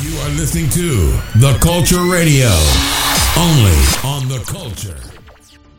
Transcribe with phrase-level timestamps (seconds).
[0.00, 0.90] You are listening to
[1.38, 2.48] The Culture Radio,
[3.36, 4.98] only on The Culture.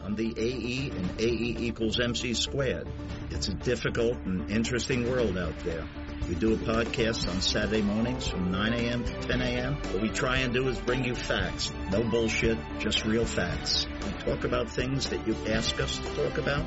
[0.04, 2.88] I'm the AE and AE equals MC squared.
[3.32, 5.88] It's a difficult and interesting world out there.
[6.30, 9.04] We do a podcast on Saturday mornings from 9 a.m.
[9.06, 9.76] to 10 a.m.
[9.76, 11.72] What we try and do is bring you facts.
[11.92, 13.88] No bullshit, just real facts.
[14.06, 16.66] We talk about things that you ask us to talk about.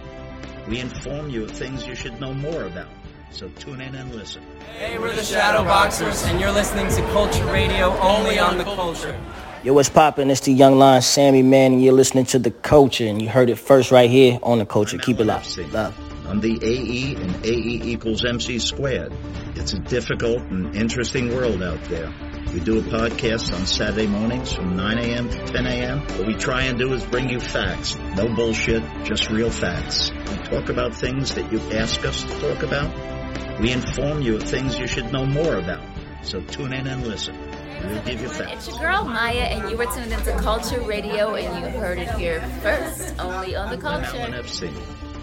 [0.68, 2.88] We inform you of things you should know more about.
[3.30, 4.42] So tune in and listen.
[4.79, 9.19] Hey, we're the Shadow Boxers, and you're listening to Culture Radio only on the Culture.
[9.62, 10.30] Yo, what's poppin'?
[10.30, 13.50] It's the Young Lion Sammy Man, and you're listening to The Culture, and you heard
[13.50, 14.98] it first right here on The Culture.
[14.98, 15.59] Keep it locked.
[15.72, 15.96] Love.
[16.27, 19.12] I'm the AE and AE equals MC squared.
[19.56, 22.12] It's a difficult and interesting world out there.
[22.52, 25.28] We do a podcast on Saturday mornings from 9 a.m.
[25.28, 26.00] to 10 a.m.
[26.00, 27.97] What we try and do is bring you facts.
[28.16, 30.10] No bullshit, just real facts.
[30.10, 33.17] We talk about things that you ask us to talk about.
[33.61, 35.83] We inform you of things you should know more about.
[36.23, 37.37] So tune in and listen.
[37.84, 38.69] We'll give you facts.
[38.69, 42.11] It's your girl Maya, and you were tuned into Culture Radio, and you heard it
[42.12, 44.17] here first, only on the Culture.
[44.17, 44.73] FC.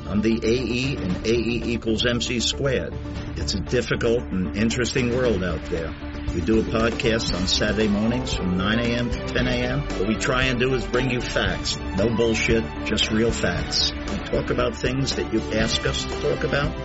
[0.07, 2.93] I'm the AE and AE equals MC squared.
[3.37, 5.93] It's a difficult and interesting world out there.
[6.33, 9.09] We do a podcast on Saturday mornings from 9 a.m.
[9.09, 9.81] to 10 a.m.
[9.81, 11.77] What we try and do is bring you facts.
[11.97, 13.91] No bullshit, just real facts.
[13.93, 16.75] We talk about things that you ask us to talk about.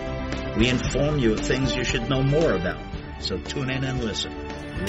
[0.57, 2.81] We inform you of things you should know more about.
[3.19, 4.40] So tune in and listen.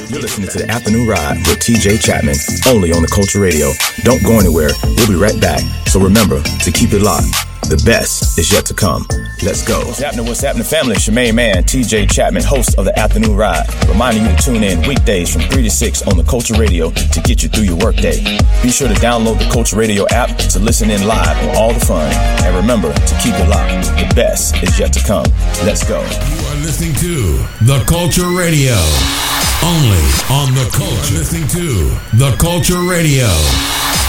[0.08, 0.70] You're listening to the.
[0.72, 3.72] Afternoon Ride with TJ Chapman, only on the Culture Radio.
[4.04, 4.70] Don't go anywhere.
[4.96, 5.60] We'll be right back.
[5.86, 7.28] So remember to keep it locked.
[7.68, 9.06] The best is yet to come.
[9.42, 9.78] Let's go.
[9.84, 10.26] What's happening?
[10.26, 10.96] What's happening, family?
[10.96, 14.62] It's your main man, TJ Chapman, host of the Afternoon Ride, reminding you to tune
[14.64, 17.76] in weekdays from 3 to 6 on the Culture Radio to get you through your
[17.78, 18.20] workday.
[18.62, 21.84] Be sure to download the Culture Radio app to listen in live on all the
[21.84, 22.10] fun.
[22.44, 23.88] And remember to keep it locked.
[23.96, 25.26] The best is yet to come.
[25.64, 26.00] Let's go.
[26.00, 28.74] You are listening to The Culture Radio,
[29.64, 31.14] only on The Culture.
[31.14, 33.26] listening to The Culture Radio,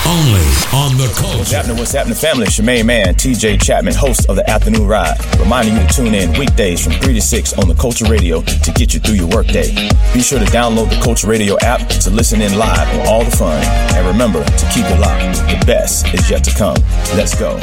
[0.06, 1.38] only on The culture.
[1.40, 1.78] What's happening?
[1.78, 2.46] What's happening, family?
[2.62, 6.84] Main man, TJ Chapman, host of the Afternoon Ride, reminding you to tune in weekdays
[6.84, 9.74] from 3 to 6 on the Culture Radio to get you through your workday.
[10.14, 13.36] Be sure to download the Culture Radio app to listen in live on all the
[13.36, 13.60] fun.
[13.96, 15.38] And remember to keep it locked.
[15.50, 16.78] The best is yet to come.
[17.16, 17.58] Let's go.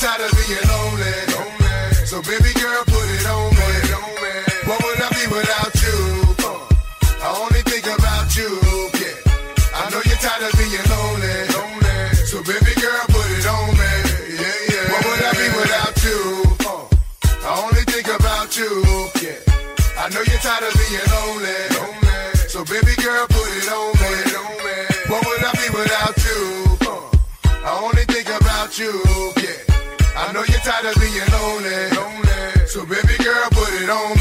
[0.00, 0.39] Tired of
[30.92, 32.28] tired of being lonely, lonely.
[32.28, 32.64] Eh.
[32.66, 34.19] So baby girl, put it on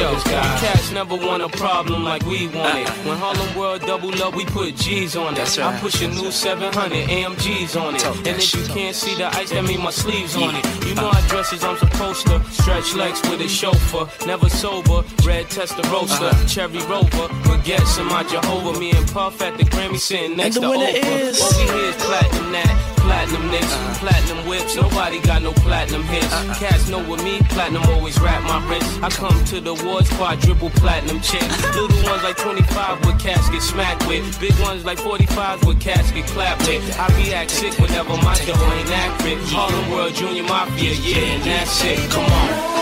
[0.00, 0.58] Yo, with this guy.
[0.60, 2.88] Cats never want a problem like we want it.
[3.06, 5.36] When Harlem World double up, we put G's on it.
[5.36, 5.74] That's right.
[5.74, 8.04] I push a new 700 AMGs on it.
[8.06, 10.64] And if you can't see the ice, that mean my sleeves on it.
[10.86, 12.42] You know I dress as I'm supposed to.
[12.50, 14.08] Stretch legs with a chauffeur.
[14.26, 15.02] Never sober.
[15.24, 16.30] Red Testarossa.
[16.32, 16.46] Uh-huh.
[16.46, 17.28] Cherry Rover.
[17.44, 18.78] Baguettes in my Jehovah.
[18.78, 21.20] Me and Puff at the Grammy sitting next the to winner Oprah.
[21.20, 22.89] is- What we hear is platinum that.
[23.02, 26.28] Platinum nicks, platinum whips, nobody got no platinum hits.
[26.58, 29.02] Cats know with me, platinum always wrap my wrist.
[29.02, 31.42] I come to the awards, quadruple platinum chick.
[31.74, 34.38] Little ones like 25 with casket smacked with.
[34.40, 36.82] Big ones like 45 with casket clapped with.
[36.98, 39.38] I be react sick whenever my dough ain't accurate.
[39.48, 42.10] Harlem World Junior Mafia, yeah, and that's it.
[42.10, 42.79] Come on.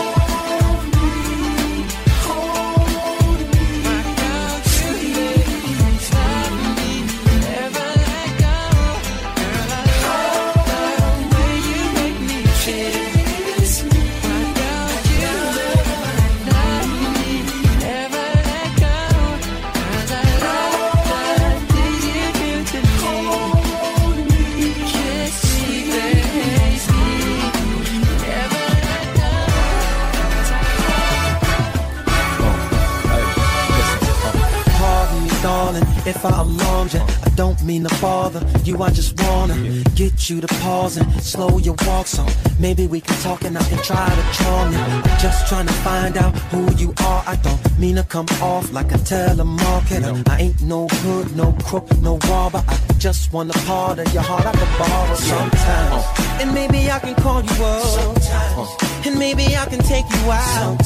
[36.09, 37.18] If I alarmed you.
[37.39, 38.83] Don't mean to bother you.
[38.83, 39.55] I just wanna
[39.95, 42.25] get you to pause and slow your walk so
[42.59, 44.77] maybe we can talk and I can try to charm you.
[44.77, 47.23] I'm just trying to find out who you are.
[47.25, 50.27] I don't mean to come off like a telemarketer.
[50.27, 52.61] I ain't no hood, no crook, no robber.
[52.67, 56.03] I just want a part of your heart I could borrow sometimes.
[56.41, 59.05] And maybe I can call you up.
[59.05, 60.83] And maybe I can take you out.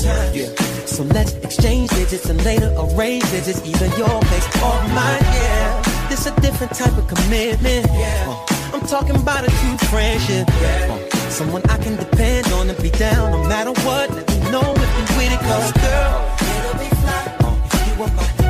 [0.85, 3.59] So let's exchange digits and later arrange digits.
[3.65, 5.23] either your place or mine.
[5.23, 5.82] Yeah,
[6.15, 7.87] this a different type of commitment.
[7.89, 10.47] Uh, I'm talking about a true friendship.
[10.47, 14.11] Uh, someone I can depend on and be down no matter what.
[14.11, 17.37] Let me know if you with it, cause girl, it'll be fly.
[17.39, 18.42] Uh, if you want my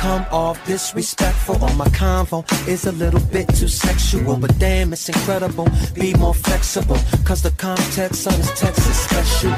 [0.00, 5.06] come off disrespectful or my convo is a little bit too sexual, but damn, it's
[5.10, 5.68] incredible.
[5.94, 9.50] Be more flexible, cause the context of this text is special.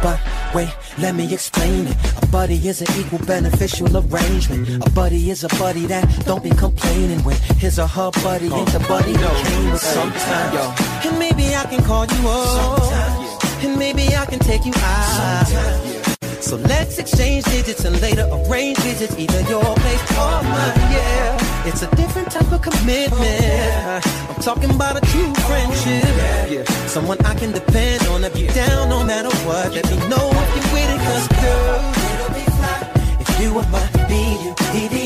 [0.00, 0.20] But
[0.54, 1.96] wait, let me explain it.
[2.22, 4.86] A buddy is an equal beneficial arrangement.
[4.86, 8.68] A buddy is a buddy that don't be complaining when his or her buddy ain't
[8.68, 10.54] the buddy that came with sometime.
[10.54, 11.10] Yo.
[11.10, 16.01] And maybe I can call you up, and maybe I can take you out.
[16.42, 20.76] So let's exchange digits and later arrange visits, either your place or mine.
[20.90, 24.04] Yeah, it's a different type of commitment.
[24.28, 26.68] I'm talking about a true friendship.
[26.88, 29.72] Someone I can depend on if you're down no matter what.
[29.72, 31.78] Let me know if you're with it, cause girl,
[32.12, 32.78] it'll be fly
[33.20, 35.01] if you are my B-U-D-D-Y.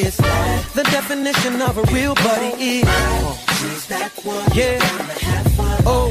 [0.00, 0.16] Is
[0.74, 2.84] the definition of a real buddy is.
[4.54, 4.78] Yeah.
[5.86, 6.10] Oh,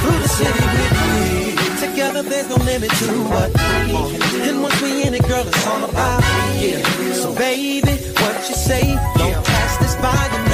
[0.00, 1.86] through the city with me.
[1.86, 3.50] Together there's no limit to what.
[3.52, 6.22] we And once we in it, girl, it's all about.
[6.56, 6.82] Yeah.
[7.14, 8.94] So baby, what you say?
[9.16, 10.49] Don't pass this by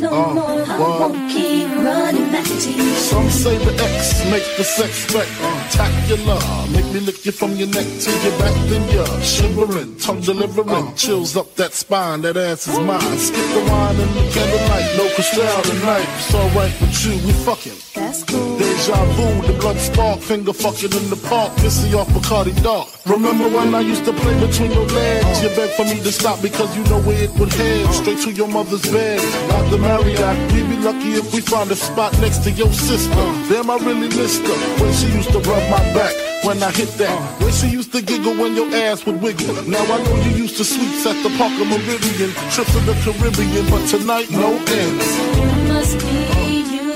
[0.00, 0.64] no more.
[0.70, 2.94] I won't keep running back to.
[3.08, 6.40] Some say the X make the sex spectacular.
[6.70, 10.94] Make me lick you from your neck to your back, then you're shivering, tongue delivering,
[10.94, 12.22] chills up that spine.
[12.22, 13.18] That ass is mine.
[13.18, 16.08] Skip the wine and the candlelight, no crystal tonight.
[16.18, 17.78] It's alright with you, we fucking.
[17.94, 18.47] That's cool.
[18.78, 22.86] Deja vu, the blood spark, finger fucking in the park, pissy off Bacardi Dark.
[23.06, 25.42] Remember when I used to play between your legs?
[25.42, 27.92] You begged for me to stop because you know where it would head.
[27.92, 29.18] Straight to your mother's bed,
[29.48, 30.52] not the Marriott.
[30.52, 33.26] We'd be lucky if we find a spot next to your sister.
[33.50, 36.14] Damn, I really missed her when she used to rub my back.
[36.44, 39.54] When I hit that, when she used to giggle when your ass would wiggle.
[39.66, 43.66] Now I know you used to suites at the Parker Meridien, trips to the Caribbean,
[43.70, 45.08] but tonight no ends.
[45.36, 46.87] You must be used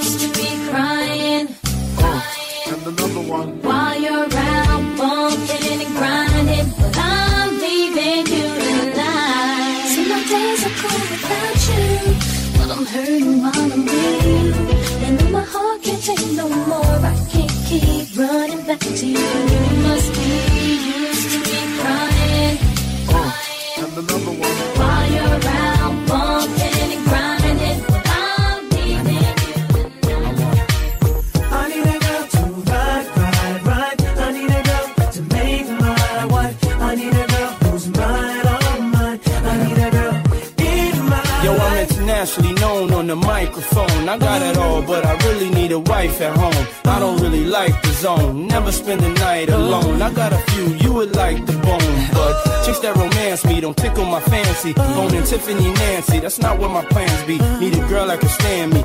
[43.02, 44.08] on the microphone.
[44.08, 46.66] I got it all, but I really need a wife at home.
[46.84, 48.46] I don't really like the zone.
[48.46, 50.00] Never spend the night alone.
[50.00, 52.32] I got a few you would like the bone, but
[52.64, 54.72] chicks that romance me don't tickle my fancy.
[55.00, 57.38] Owning Tiffany Nancy, that's not what my plans be.
[57.58, 58.84] Need a girl that can stand me,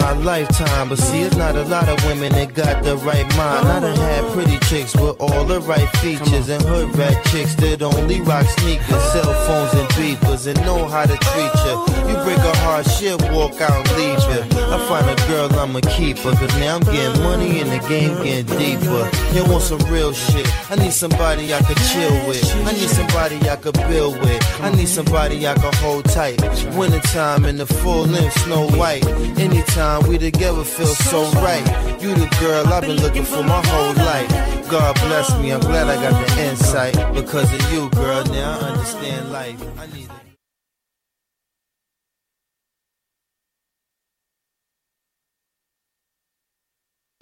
[0.00, 3.66] my lifetime, but see, it's not a lot of women that got the right mind.
[3.66, 7.82] I done had pretty chicks with all the right features, and hood rat chicks that
[7.82, 11.74] only rock sneakers, cell phones, and beepers, and know how to treat you.
[12.08, 14.67] You break a heart, shit, walk out leave you.
[14.70, 18.14] I find a girl, I'ma keep her, cause now I'm getting money and the game
[18.22, 19.10] getting deeper.
[19.34, 20.46] You want some real shit?
[20.70, 22.44] I need somebody I could chill with.
[22.66, 24.60] I need somebody I could build with.
[24.60, 26.40] I need somebody I could hold tight.
[26.76, 29.06] Wintertime in the full length, Snow White.
[29.38, 31.64] Anytime we together feel so right.
[32.02, 34.28] You the girl I've been looking for my whole life.
[34.70, 36.94] God bless me, I'm glad I got the insight.
[37.14, 39.60] Because of you, girl, now I understand life.
[39.78, 40.08] I need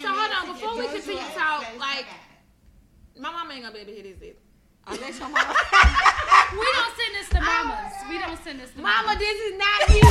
[0.07, 2.05] So hold on, before we continue to talk, like
[3.19, 4.39] my mama ain't gonna be able to hear this either.
[4.87, 5.53] Unless your mama.
[6.53, 7.93] We don't send this to mamas.
[8.07, 10.01] We don't send this to Mama, this is not you.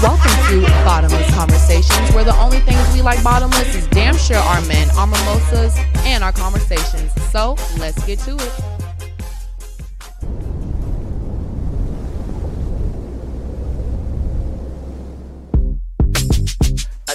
[0.00, 4.60] Welcome to Bottomless Conversations, where the only things we like bottomless is damn sure our
[4.66, 7.10] men, our mimosas, and our conversations.
[7.32, 8.52] So let's get to it.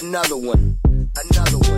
[0.02, 0.78] Another one.
[1.30, 1.75] Another one.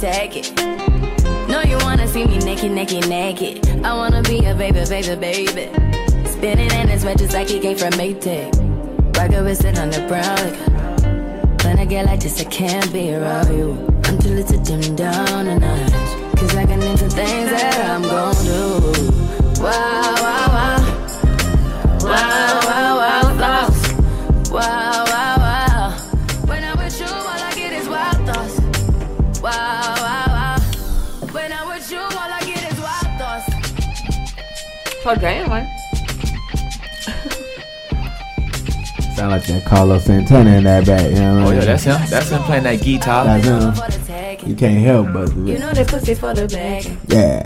[0.00, 0.56] Take it.
[1.46, 3.84] No, you wanna see me naked, naked, naked.
[3.84, 5.68] I wanna be a baby, baby, baby.
[6.26, 8.48] Spinning in his red just like he came from Maytag.
[9.14, 10.36] Rocket with it on the brown.
[10.40, 13.76] Like, when I get like this, I can't be around you.
[14.20, 15.60] Too little to dim down a.
[16.36, 19.62] Cause I can into things that I'm gon' do.
[19.62, 20.29] Wow,
[35.14, 35.66] for gambling.
[39.16, 41.02] Sound like that Carlos Santana in that back.
[41.10, 41.66] You know what Oh I yeah, mean?
[41.66, 42.00] that's him.
[42.08, 43.24] That's him playing that guitar.
[43.24, 44.48] That's him.
[44.48, 46.96] You can't help but You know that pussy for the bag.
[47.08, 47.42] yeah.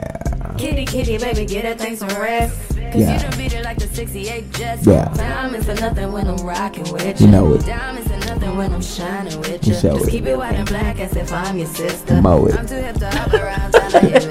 [0.56, 2.56] Kitty, kitty, baby, get that thing some rest.
[2.68, 3.14] Cause Yeah.
[3.14, 4.86] you done beat it like the 68 Jets.
[4.86, 5.12] Yeah.
[5.14, 7.66] Diamonds are nothing when I'm rocking with You know it.
[7.66, 9.80] Diamonds are nothing when I'm shining with You you.
[9.80, 10.10] show Just it.
[10.12, 12.22] keep it white and black as if I'm your sister.
[12.22, 12.54] Mow it.
[12.56, 14.30] I'm too hip to hop around trying to hit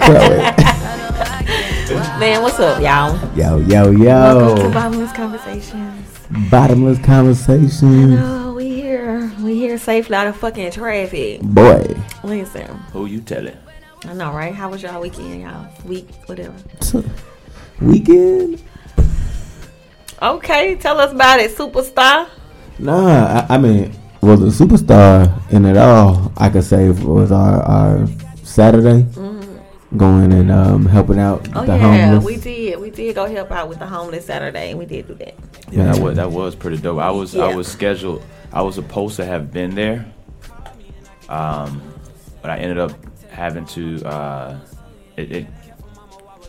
[2.23, 3.19] Man, what's up, y'all?
[3.35, 4.05] Yo, yo, yo.
[4.05, 4.71] Welcome to yo.
[4.71, 6.19] Bottomless Conversations.
[6.49, 8.13] Bottomless conversation.
[8.13, 9.29] Oh, we here.
[9.41, 11.41] We here safely out of fucking traffic.
[11.41, 11.83] Boy.
[12.23, 12.77] Listen.
[12.93, 13.57] Who you telling?
[14.05, 14.55] I know, right?
[14.55, 15.67] How was y'all weekend, y'all?
[15.83, 16.55] Week, whatever.
[17.81, 18.63] Weekend?
[20.21, 22.29] Okay, tell us about it, superstar.
[22.79, 27.33] Nah, I, I mean, well, the superstar in it all, I could say, it was
[27.33, 28.07] our, our
[28.43, 29.32] Saturday mm-hmm.
[29.97, 31.47] Going and um, helping out.
[31.55, 32.25] Oh the yeah, homeless.
[32.25, 32.79] we did.
[32.79, 35.33] We did go help out with the homeless Saturday, and we did do that.
[35.71, 35.91] Yeah, Yeah.
[35.93, 36.99] that was that was pretty dope.
[36.99, 38.23] I was I was scheduled.
[38.51, 40.05] I was supposed to have been there,
[41.29, 41.81] um,
[42.41, 42.91] but I ended up
[43.29, 44.03] having to.
[44.05, 44.59] Uh,
[45.17, 45.47] it, it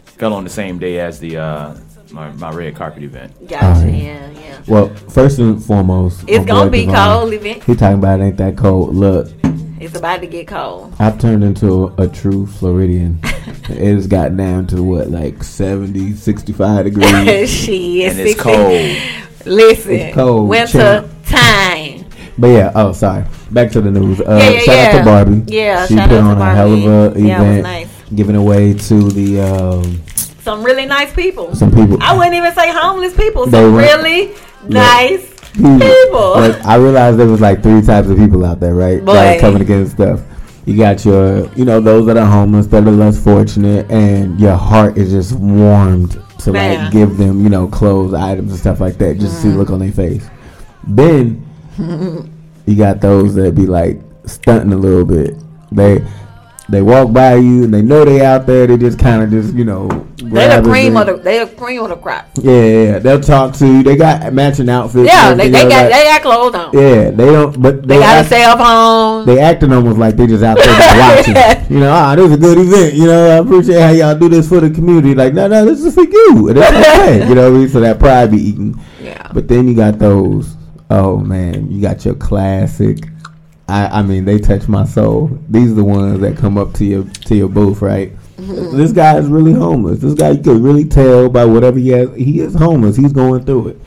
[0.05, 1.75] fell on the same day as the uh,
[2.11, 3.33] my, my red carpet event.
[3.49, 3.67] Gotcha.
[3.67, 3.95] Alright.
[3.95, 4.61] Yeah, yeah.
[4.67, 7.65] Well, first and foremost, It's gonna be Devon, cold, event.
[7.65, 8.95] He talking about it ain't that cold.
[8.95, 9.29] Look,
[9.85, 10.95] It's about to get cold.
[10.99, 13.21] I've turned into a, a true Floridian.
[13.25, 17.51] it has got down to what, like 70, 65 degrees.
[17.51, 19.47] Shit, And it's cold.
[19.47, 21.09] Listen, It's cold, winter champ.
[21.27, 22.05] time.
[22.39, 23.25] But yeah, oh sorry.
[23.51, 24.21] Back to the news.
[24.21, 25.53] Uh, Yeah, yeah, shout out to Barbie.
[25.53, 27.21] Yeah, she shout put out to on a hell of Barbie.
[27.21, 27.89] a Yeah, it was event, nice.
[28.15, 30.03] giving away to the um,
[30.41, 31.55] Some really nice people.
[31.55, 31.99] Some people.
[32.01, 33.45] I wouldn't even say homeless people.
[33.47, 34.35] They Some were- really
[34.67, 35.81] nice Mm.
[35.81, 35.89] people.
[35.89, 36.31] people.
[36.33, 38.99] Like, I realized there was like three types of people out there, right?
[38.99, 39.37] That Boy.
[39.37, 40.21] are coming against stuff.
[40.67, 44.57] You got your, you know, those that are homeless, that are less fortunate, and your
[44.57, 46.85] heart is just warmed to Man.
[46.85, 49.51] like give them, you know, clothes, items, and stuff like that, just to see the
[49.51, 49.59] mm-hmm.
[49.59, 50.29] look on their face.
[50.85, 51.47] Then
[52.67, 55.35] you got those that be like stunting a little bit.
[55.71, 56.05] They
[56.69, 58.67] they walk by you and they know they out there.
[58.67, 59.89] They just kind of just you know.
[60.17, 62.27] They the cream of the they the cream of the crop.
[62.41, 63.83] Yeah, yeah, they'll talk to you.
[63.83, 65.07] They got matching outfits.
[65.07, 66.71] Yeah, they, they got like- they got clothes on.
[66.73, 67.61] Yeah, they don't.
[67.61, 69.27] But They got a act- cell phone.
[69.27, 71.73] They acting almost like they just out there just watching.
[71.75, 72.95] You know, ah, this is a good event.
[72.95, 75.15] You know, I appreciate how y'all do this for the community.
[75.15, 76.49] Like, no, no, this is for you.
[76.49, 77.29] And it's okay.
[77.29, 77.69] you know what I mean?
[77.69, 78.81] So that pride be eaten.
[79.03, 79.31] Yeah.
[79.35, 80.57] But then you got those.
[80.91, 83.09] Oh man, you got your classic.
[83.69, 85.39] I, I mean, they touch my soul.
[85.49, 88.13] These are the ones that come up to your to your booth, right?
[88.37, 90.01] This guy is really homeless.
[90.01, 92.15] This guy, you could really tell by whatever he has.
[92.15, 92.97] He is homeless.
[92.97, 93.81] He's going through it,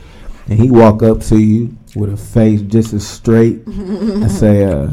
[0.48, 3.64] and he walk up to you with a face just as straight.
[3.66, 4.90] and say, uh,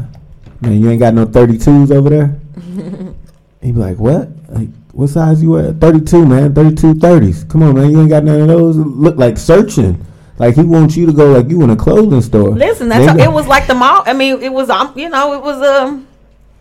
[0.60, 2.40] "Man, you ain't got no 32s over there."
[3.62, 4.28] He be like, "What?
[4.50, 5.80] Like, what size you at?
[5.80, 6.54] 32, man.
[6.54, 7.50] 32 30s.
[7.50, 7.90] Come on, man.
[7.90, 8.76] You ain't got none of those.
[8.76, 10.05] Look like searching.
[10.38, 12.50] Like he wants you to go like you in a clothing store.
[12.50, 14.02] Listen, that's ain't it was like the mall.
[14.06, 16.02] I mean, it was um, you know, it was a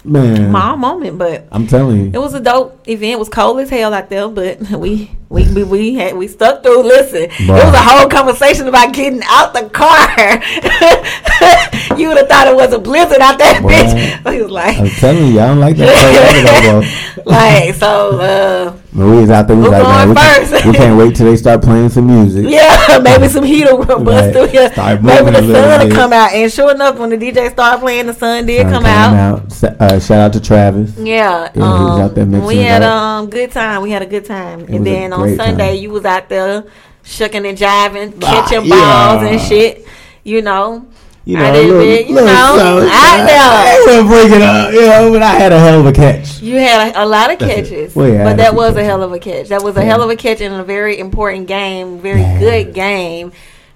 [0.08, 0.52] man.
[0.52, 2.12] mall moment, but I'm telling you.
[2.14, 3.20] it was a dope event.
[3.20, 6.84] Was cold as hell out there, but we we we, we had we stuck through.
[6.84, 10.10] Listen, it was a whole conversation about getting out the car.
[11.98, 13.46] you would have thought it was a blizzard out Boy.
[13.72, 14.22] bitch.
[14.36, 15.96] He was like, I'm telling you, I don't like that.
[15.96, 18.20] cold weather, though, like so.
[18.20, 20.66] uh we was out there, we was like, man, we, can, first?
[20.66, 22.46] we can't wait till they start playing some music.
[22.48, 24.34] Yeah, maybe some heat will bust Right.
[24.34, 24.72] through here.
[24.72, 26.32] Start Maybe the sun will come out.
[26.32, 29.52] And sure enough, when the DJ started playing, the sun did Sun come out.
[29.52, 30.94] Sa- Uh, shout out to Travis.
[30.98, 32.92] Yeah, Yeah, he was out there um, mixing we had up.
[32.94, 33.82] um good time.
[33.82, 35.82] We had a good time, was and then on Sunday time.
[35.84, 36.64] you was out there
[37.04, 38.76] shucking and jiving, Ah, catching yeah.
[39.18, 39.86] balls and shit.
[40.24, 40.86] You know,
[41.24, 44.00] You I know, did little- it, you little know, I there.
[44.00, 46.42] ain't break it up, you know, but I had a hell of a catch.
[46.42, 49.04] You had a, a lot of catches, Well, yeah, but a that was a hell
[49.04, 49.50] of a catch.
[49.50, 49.86] That was a Yeah.
[49.88, 53.32] hell of a catch in a very important game, very good game.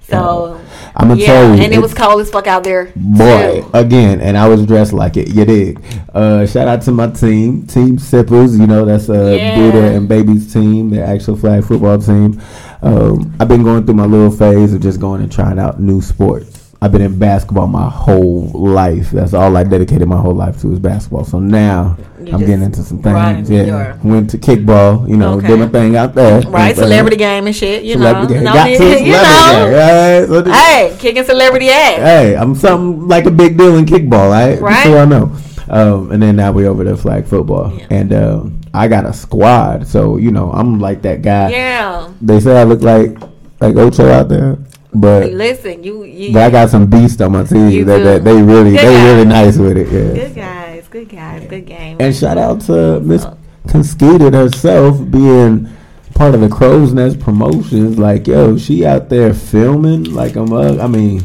[0.10, 0.60] So
[0.96, 2.92] I'ma yeah, tell you, and it was cold as fuck out there.
[2.96, 3.70] Boy, too.
[3.74, 5.30] again, and I was dressed like it.
[5.30, 5.78] You did.
[6.14, 8.58] Uh, shout out to my team, Team Sippers.
[8.58, 9.56] You know that's uh, Yeah.
[9.56, 12.42] Buddha and Baby's team, the actual flag football team.
[12.82, 16.02] Um, I've been going through my little phase of just going and trying out new
[16.02, 16.59] sports.
[16.82, 19.12] I've been in basketball my whole life.
[19.12, 21.26] That's all I dedicated my whole life to is basketball.
[21.26, 23.50] So now You I'm getting into some things.
[23.50, 25.08] Yeah, went to kickball.
[25.10, 25.48] You know, Okay.
[25.48, 26.40] did my thing out there.
[26.44, 27.84] Right, But- celebrity game and shit.
[27.84, 28.54] You Celebrity know, game.
[28.54, 29.66] Got to celebrity know.
[29.66, 30.46] game, right?
[30.46, 31.98] So Hey, kicking celebrity ass.
[31.98, 34.62] Hey, I'm something like a big deal in kickball, right?
[34.62, 34.84] Right.
[34.86, 35.32] So I know.
[35.70, 39.86] Um, and then now we over to flag football, and um, I got a squad,
[39.86, 41.50] so you know I'm like that guy.
[41.50, 42.08] Yeah.
[42.22, 43.18] They say I look like
[43.62, 44.58] like Ocho out there,
[44.94, 48.42] but Listen, you, you but I got some beast on my team that, that they
[48.42, 49.06] really Good they guy.
[49.06, 49.88] really nice with it.
[49.88, 50.26] Yeah.
[50.26, 51.98] good guys, good guys, good game.
[52.00, 53.26] And shout out to Miss
[53.68, 55.70] Conskated herself being
[56.16, 58.00] part of the Crow's Nest promotions.
[58.00, 60.80] Like, yo, she out there filming like a mug.
[60.80, 61.24] I mean,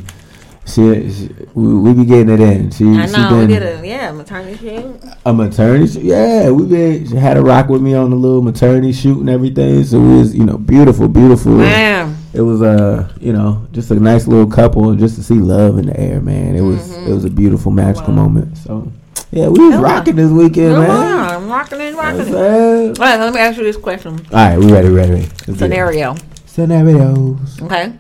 [0.67, 2.71] she, she we, we be getting it in.
[2.71, 3.31] She, I she know.
[3.41, 5.01] We been did a yeah maternity shoot.
[5.25, 5.87] a maternity.
[5.93, 6.03] shoot.
[6.03, 9.31] Yeah, we been she had a rock with me on the little maternity shoot and
[9.31, 9.85] everything.
[9.85, 11.53] So it was, you know, beautiful, beautiful.
[11.53, 12.17] Man.
[12.35, 15.87] It was uh, you know, just a nice little couple, just to see love in
[15.87, 16.57] the air, man.
[16.57, 18.59] It was it was a beautiful magical moment.
[18.59, 18.91] So
[19.31, 20.91] yeah, we was rocking this weekend, man.
[20.91, 22.35] I'm rocking it, rocking it.
[22.35, 24.19] All right, let me ask you this question.
[24.33, 25.29] All right, we ready, ready, ready.
[25.47, 25.59] Let's.
[25.59, 26.17] Scenario.
[26.47, 27.63] Scenarios.
[27.63, 27.93] Okay.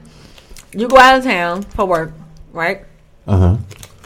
[0.72, 2.12] You go out of town for work,
[2.52, 2.82] right?
[3.26, 3.56] Uh huh.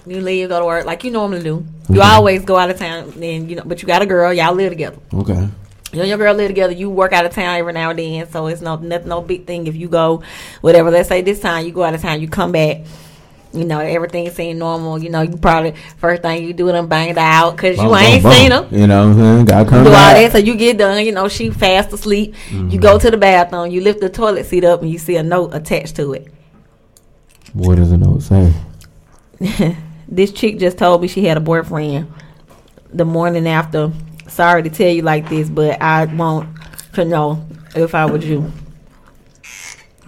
[0.07, 1.65] You leave, go to work like you normally do.
[1.89, 2.05] You Mhm.
[2.05, 4.71] always go out of town, and you know, but you got a girl, y'all live
[4.71, 4.99] together.
[5.15, 5.49] Okay.
[5.93, 6.73] You and your girl live together.
[6.73, 9.47] You work out of town every now and then, so it's no nothing, no big
[9.47, 10.23] thing if you go,
[10.61, 10.91] whatever.
[10.91, 12.83] Let's say this time you go out of town, you come back.
[13.55, 15.03] You know everything seems normal.
[15.03, 18.23] You know you probably first thing you do them bang it out because you ain't
[18.23, 18.69] boom, seen them.
[18.71, 19.45] You know what I'm saying?
[19.47, 20.17] Gotta come do all back.
[20.17, 21.05] that, so you get done.
[21.07, 22.35] You know she fast asleep.
[22.51, 22.99] You go mm-hmm.
[22.99, 23.71] to the bathroom.
[23.71, 26.29] You lift the toilet seat up, and you see a note attached to it.
[27.55, 28.53] What does the note say?
[30.09, 32.13] this chick just told me she had a boyfriend
[32.93, 33.93] the morning after.
[34.29, 36.49] Sorry to tell you like this, but I want
[36.95, 38.51] to know if I was you.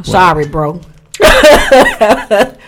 [0.03, 0.81] Sorry, bro.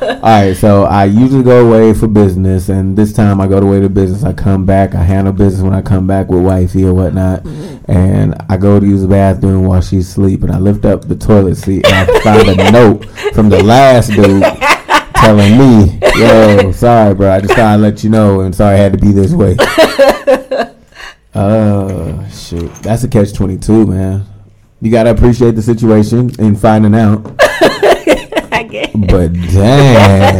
[0.07, 3.81] All right, so I usually go away for business, and this time I go away
[3.81, 4.23] to business.
[4.23, 7.45] I come back, I handle business when I come back with wifey or whatnot,
[7.89, 11.17] and I go to use the bathroom while she's asleep, and I lift up the
[11.17, 14.45] toilet seat, and I find a note from the last dude
[15.17, 18.79] telling me, "Yo, sorry, bro, I just thought I'd let you know, and sorry I
[18.79, 19.57] had to be this way."
[21.35, 24.25] Uh, shoot, that's a catch twenty two, man.
[24.81, 27.39] You gotta appreciate the situation and finding out.
[28.95, 30.37] But damn,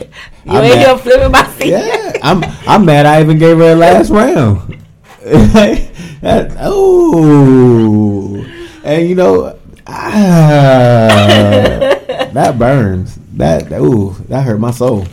[0.44, 1.68] You ain't mad- here flipping my seat.
[1.70, 3.06] Yeah, I'm I'm mad.
[3.06, 4.76] I even gave her a last round.
[6.20, 8.44] That- oh,
[8.82, 11.08] and you know, ah,
[12.32, 13.18] that burns.
[13.36, 15.06] That ooh, that hurt my soul.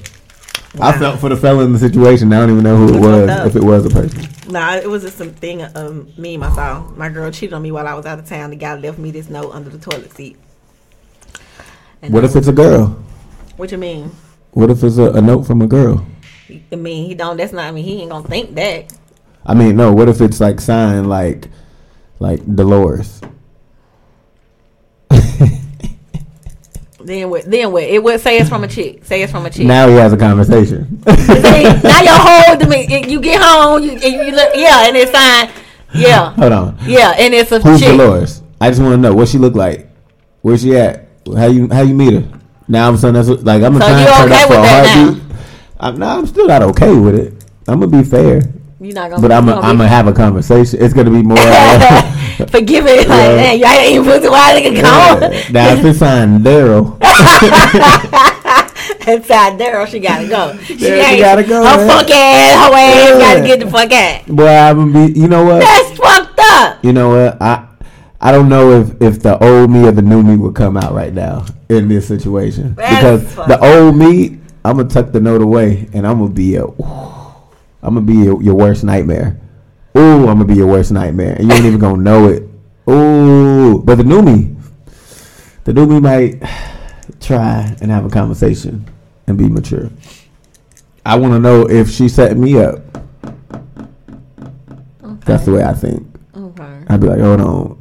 [0.81, 2.33] I felt for the fella in the situation.
[2.33, 3.29] I don't even know who it was.
[3.29, 3.45] up.
[3.47, 5.61] If it was a person, Nah, it was just some thing.
[5.75, 8.27] Um, me and my son, my girl cheated on me while I was out of
[8.27, 8.49] town.
[8.49, 10.37] The guy left me this note under the toilet seat.
[12.01, 12.87] And what if it's a girl?
[13.57, 14.11] What you mean?
[14.51, 16.05] What if it's a, a note from a girl?
[16.71, 17.37] I mean, he don't.
[17.37, 17.65] That's not.
[17.65, 18.93] I mean, he ain't gonna think that.
[19.45, 19.93] I mean, no.
[19.93, 21.49] What if it's like signed like
[22.19, 23.21] like Dolores?
[27.05, 27.45] Then what?
[27.45, 27.83] Then what?
[27.83, 29.05] It would say it's from a chick.
[29.05, 29.67] Say it's from a chick.
[29.67, 31.03] Now he has a conversation.
[31.03, 33.07] See, now your whole demeanor.
[33.07, 33.83] You get home.
[33.83, 34.55] You, and you look.
[34.55, 35.51] Yeah, and it's signed.
[35.93, 36.33] Yeah.
[36.33, 36.77] Hold on.
[36.81, 37.89] Yeah, and it's a Who's chick.
[37.89, 38.41] Dolores?
[38.59, 39.87] I just want to know what she look like.
[40.41, 41.04] Where she at?
[41.33, 42.23] How you how you meet her?
[42.67, 44.67] Now I'm saying that's what- like I'm So trying to turn okay up for a
[44.67, 45.23] heartbeat.
[45.79, 47.33] I'm no, I'm still not okay with it.
[47.67, 48.41] I'm gonna be fair.
[48.79, 49.21] You're not gonna.
[49.21, 50.81] But I'm gonna I'm gonna have a conversation.
[50.81, 51.37] It's gonna be more.
[52.37, 53.07] Uh, Forgive it.
[53.07, 53.35] Like, Yeah.
[53.35, 54.81] man, y'all ain't even put the while nigga go.
[54.81, 55.51] yeah.
[55.51, 56.97] now if it's signed Daryl,
[59.07, 60.57] Inside Daryl, she gotta go.
[60.63, 61.87] She, she gotta go, Her man.
[61.87, 63.19] fuck ass, her ass Yeah.
[63.19, 64.25] gotta get the fuck out.
[64.27, 65.19] boy, I'm gonna be.
[65.19, 65.59] You know what?
[65.61, 66.83] That's fucked up.
[66.83, 67.41] You know what?
[67.41, 67.67] I
[68.25, 70.95] I don't know if if the old me or the new me would come out
[70.95, 75.19] right now in this situation That's because fucked the old me, I'm gonna tuck the
[75.19, 79.39] note away and I'm gonna be a, I'm gonna be your, your worst nightmare.
[79.95, 82.41] Ooh, I'm gonna be your worst nightmare, and you ain't even gonna know it.
[82.89, 84.55] Ooh, but the new me,
[85.65, 86.41] the new me might
[87.21, 88.89] try and have a conversation
[89.27, 89.91] and be mature.
[91.05, 92.79] I want to know if she set me up.
[95.25, 96.07] That's the way I think.
[96.35, 96.83] Okay.
[96.87, 97.74] I'd be like, hold on.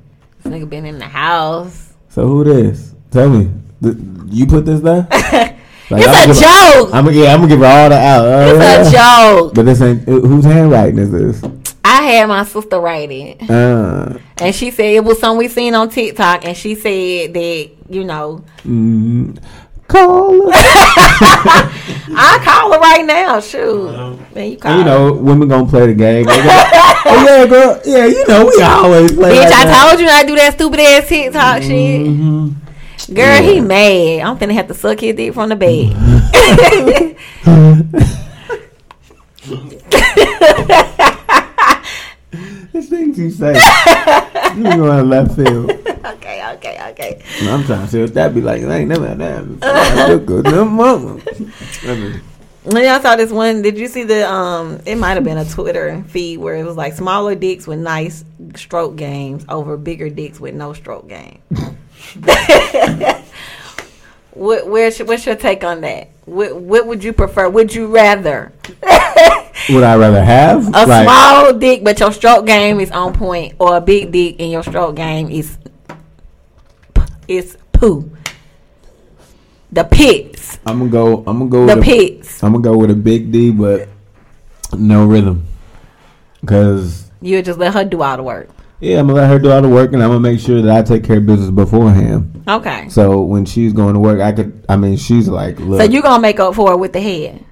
[0.44, 1.92] Nigga been in the house.
[2.09, 2.94] So who this?
[3.11, 3.50] Tell me.
[3.83, 3.96] Th-
[4.28, 5.07] you put this there?
[5.90, 6.94] It's a joke.
[6.94, 8.24] I'm gonna, yeah, I'm gonna give her all the out.
[8.24, 9.35] Oh, It's a yeah.
[9.37, 9.54] joke.
[9.54, 11.42] But this ain't whose handwriting is this?
[11.85, 13.50] I had my sister write it.
[13.50, 17.70] Uh, And she said it was something we seen on TikTok, and she said that
[17.90, 19.38] you know mm,
[19.88, 20.51] call her.
[22.16, 23.40] I call her right now.
[23.40, 23.90] Shoot,
[24.35, 24.79] man, you call.
[24.79, 26.25] You know, women gonna play the game.
[26.25, 26.42] Gonna-
[27.07, 27.81] oh, yeah, girl.
[27.85, 29.31] Yeah, you know, we always play.
[29.33, 29.88] Bitch, like I that.
[29.90, 32.49] told you I do that stupid ass TikTok Mm-hmm.
[32.99, 33.14] shit.
[33.14, 34.20] Girl, he mad.
[34.20, 35.94] I'm finna have to suck his dick from the bed.
[42.75, 43.55] This things you say.
[44.57, 45.71] you going left field.
[45.71, 47.23] okay, okay, okay.
[47.39, 48.63] And I'm trying to see what that be like.
[48.63, 49.47] I ain't never had that.
[49.47, 49.71] before.
[49.71, 50.45] I look good.
[50.47, 51.21] Them mama.
[51.87, 54.81] I mean, y'all saw this one, did you see the um?
[54.87, 58.25] It might have been a Twitter feed where it was like smaller dicks with nice
[58.57, 61.39] stroke games over bigger dicks with no stroke game.
[64.33, 66.09] what where's what's your take on that?
[66.25, 67.49] What what would you prefer?
[67.49, 68.53] Would you rather
[69.70, 73.77] Would I rather have a small dick but your stroke game is on point, or
[73.77, 75.57] a big dick and your stroke game is
[77.29, 78.11] is poo?
[79.72, 80.59] The pits.
[80.66, 81.24] I'm gonna go.
[81.27, 81.66] I'm gonna go.
[81.66, 82.42] The with pits.
[82.44, 83.88] I'm gonna go with a big D, but
[84.77, 85.46] no rhythm.
[86.46, 88.50] Cause You would just let her do all the work.
[88.81, 90.77] yeah, I'm gonna let her do all the work, and I'm gonna make sure that
[90.77, 92.44] I take care of business beforehand.
[92.46, 92.88] Okay.
[92.90, 94.64] So when she's going to work, I could.
[94.68, 95.81] I mean, she's like, look.
[95.81, 97.42] So you gonna make up for it with the head?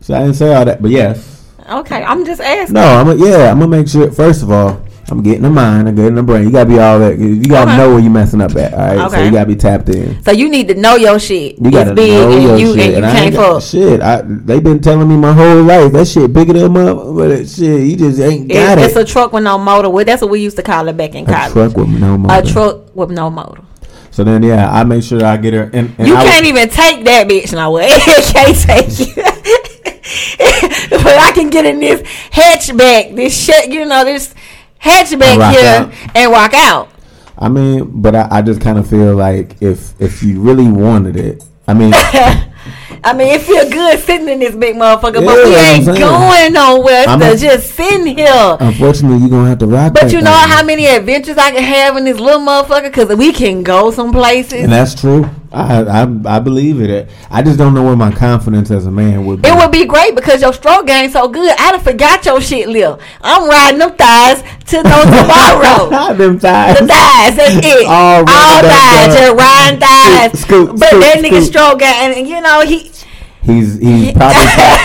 [0.00, 1.39] So I didn't say all that, but yes.
[1.68, 2.74] Okay, I'm just asking.
[2.74, 4.10] No, I'm gonna, yeah, I'm gonna make sure.
[4.10, 6.44] First of all, I'm getting the mind, I'm getting the brain.
[6.44, 7.18] You gotta be all that.
[7.18, 7.76] You gotta Okay.
[7.78, 8.72] know where you messing up at.
[8.72, 10.22] All right, so you gotta be tapped in.
[10.22, 11.56] So you need to know your shit.
[11.60, 12.94] You gotta big know and your you shit.
[12.94, 13.62] and you I can't fuck.
[13.62, 17.48] Shit, I, they been telling me my whole life that shit bigger than my but
[17.48, 19.90] shit, you just ain't got It's, it's a truck with no motor.
[19.90, 21.50] Well, that's what we used to call it back in college.
[21.50, 22.48] A truck with no motor.
[22.48, 23.62] A truck with no motor.
[24.12, 25.70] So then, yeah, I make sure I get her.
[25.72, 27.88] And, and you I can't even take that bitch no way.
[27.96, 29.22] can't take you.
[31.02, 34.34] but I can get in this hatchback, this shit, you know, this
[34.82, 35.92] hatchback rock here out.
[36.16, 36.88] and walk out.
[37.38, 41.16] I mean, but I, I just kind of feel like if if you really wanted
[41.16, 45.54] it, I mean, I mean, it feel good sitting in this big motherfucker, but we
[45.54, 47.04] ain't going nowhere.
[47.06, 48.56] I'm a- just sitting here.
[48.60, 49.94] unfortunately, you're gonna have to rock.
[49.94, 50.50] But you know thing.
[50.50, 52.84] how many adventures I can have in this little motherfucker?
[52.84, 54.64] Because we can go some places.
[54.64, 55.30] and that's true.
[55.52, 57.10] I, I I believe it.
[57.28, 59.48] I just don't know where my confidence as a man would be.
[59.48, 61.54] It would be great because your stroke game so good.
[61.58, 63.00] I done forgot your shit, Lil.
[63.20, 66.14] I'm riding them thighs to no tomorrow.
[66.14, 66.78] them thighs.
[66.78, 67.86] The thighs, that's it.
[67.88, 70.40] All All, thighs, just riding thighs.
[70.40, 72.89] Scoot, but scoot, that nigga stroke game, and you know he
[73.42, 74.84] He's he's probably tapped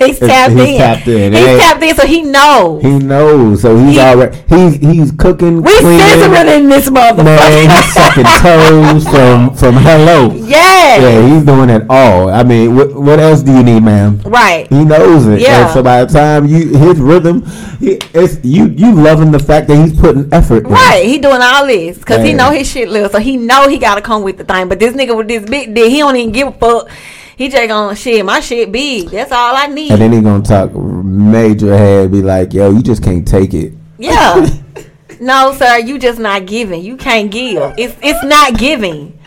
[0.00, 0.06] in.
[0.08, 0.76] he's tapped he's in.
[0.78, 1.32] tapped in.
[1.32, 2.82] He's ain't- tapped in, so he knows.
[2.82, 5.62] He knows, so he's already he's he's cooking.
[5.62, 6.00] We cleaning.
[6.00, 7.24] scissoring in this motherfucker.
[7.24, 10.32] Man, he's sucking toes from from hello.
[10.34, 10.96] Yeah.
[10.98, 12.28] Yeah, he's doing it all.
[12.28, 14.20] I mean, what what else do you need, ma'am?
[14.24, 14.66] Right.
[14.68, 15.40] He knows it.
[15.40, 15.66] Yeah.
[15.66, 17.46] And so by the time you his rhythm,
[17.78, 20.64] he, it's you you loving the fact that he's putting effort.
[20.66, 20.72] in.
[20.72, 23.78] Right, he doing all this because he know his shit little, so he know he
[23.78, 24.68] gotta come with the thing.
[24.68, 26.88] But this nigga with this big dick, he don't even give a fuck.
[27.36, 28.24] He just gonna shit.
[28.24, 29.10] My shit big.
[29.10, 29.92] That's all I need.
[29.92, 33.74] And then he gonna talk major head, be like, "Yo, you just can't take it."
[33.98, 34.48] Yeah.
[35.20, 36.82] no, sir, you just not giving.
[36.82, 37.74] You can't give.
[37.76, 39.18] It's it's not giving.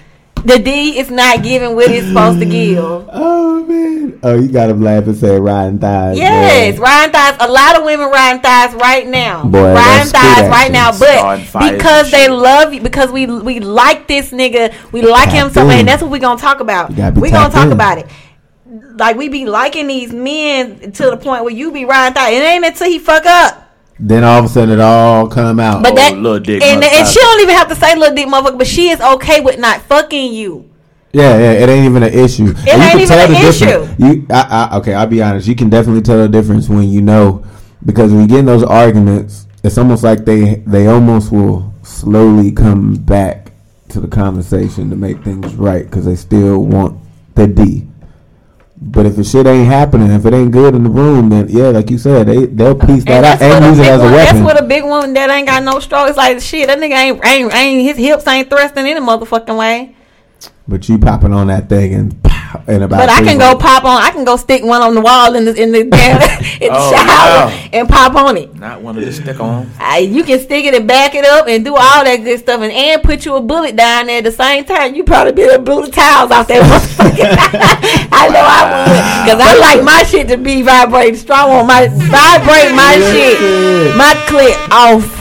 [0.44, 2.80] The D is not giving what it's supposed to give.
[2.80, 3.49] Oh!
[4.24, 6.18] Oh, you got him laughing, say riding thighs.
[6.18, 6.82] Yes, man.
[6.82, 7.38] riding thighs.
[7.40, 9.44] A lot of women riding thighs right now.
[9.46, 14.08] Boy, riding that's thighs right now, but because they love you, because we we like
[14.08, 15.76] this nigga, we like him so much.
[15.78, 16.92] And that's what we gonna talk about.
[16.92, 17.72] You gotta We gonna talk in.
[17.72, 18.08] about it.
[18.96, 22.34] Like we be liking these men to the point where you be riding thighs.
[22.34, 23.66] It ain't until he fuck up.
[24.00, 25.84] Then all of a sudden it all come out.
[25.84, 28.58] But that little dick and, and she don't even have to say little dick motherfucker,
[28.58, 30.69] but she is okay with not fucking you.
[31.12, 32.54] Yeah, yeah, it ain't even an issue.
[32.56, 33.96] It ain't even an issue.
[33.98, 35.48] You, I, I, okay, I'll be honest.
[35.48, 37.44] You can definitely tell the difference when you know,
[37.84, 42.52] because when you get in those arguments, it's almost like they they almost will slowly
[42.52, 43.52] come back
[43.90, 47.00] to the conversation to make things right because they still want
[47.34, 47.88] the D.
[48.82, 51.70] But if the shit ain't happening, if it ain't good in the room, then yeah,
[51.70, 54.36] like you said, they they'll piece that out and use it as a one- weapon.
[54.36, 56.08] That's what a big one that ain't got no stroke.
[56.08, 56.68] It's like shit.
[56.68, 59.96] That nigga ain't ain't, ain't his hips ain't thrusting any motherfucking way.
[60.68, 63.00] But you popping on that thing and pow, and about.
[63.00, 64.02] But I three can go pop on.
[64.02, 66.92] I can go stick one on the wall in the in the, in the Oh,
[66.92, 67.70] shower wow.
[67.74, 68.54] and pop on it.
[68.56, 69.70] Not one of the stick on.
[69.80, 72.62] I, you can stick it and back it up and do all that good stuff
[72.62, 74.94] and, and put you a bullet down there at the same time.
[74.94, 78.10] You probably be able to blew the towels off that motherfucker.
[78.12, 79.26] I know I would.
[79.26, 83.96] Because I like my shit to be vibrating strong on my vibrate my shit.
[83.98, 85.19] My clip off.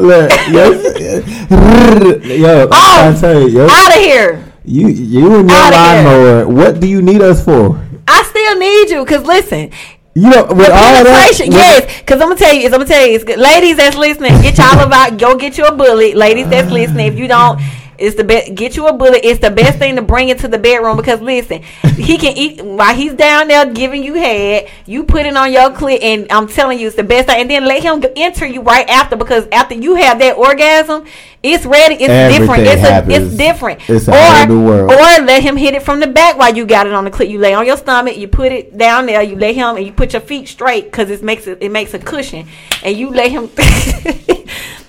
[0.00, 0.70] Look, yo,
[1.50, 4.44] yo, I'm oh, trying to yo, Out of here.
[4.64, 6.48] you, you and your lawnmower.
[6.48, 7.80] What do you need us for?
[8.08, 9.70] I still need you because listen,
[10.14, 12.00] You know, with the all that, with- yes.
[12.00, 13.38] Because I'm gonna tell you, I'm gonna tell you, it's good.
[13.38, 16.16] ladies that's listening, get y'all about, go get you a bullet.
[16.16, 17.60] Ladies that's listening, if you don't,
[18.00, 18.54] it's the best.
[18.54, 19.20] Get you a bullet.
[19.24, 21.62] It's the best thing to bring into the bedroom because listen,
[21.96, 24.70] he can eat while he's down there giving you head.
[24.86, 27.42] You put it on your clit, and I'm telling you, it's the best thing.
[27.42, 31.04] And then let him enter you right after because after you have that orgasm,
[31.42, 31.96] it's ready.
[31.96, 32.62] It's different.
[32.62, 33.80] Everything It's a, it's different.
[33.88, 34.90] It's a or, new world.
[34.90, 37.28] Or let him hit it from the back while you got it on the clit.
[37.28, 39.92] You lay on your stomach, you put it down there, you lay him, and you
[39.92, 42.46] put your feet straight because it makes it it makes a cushion,
[42.82, 43.50] and you lay him.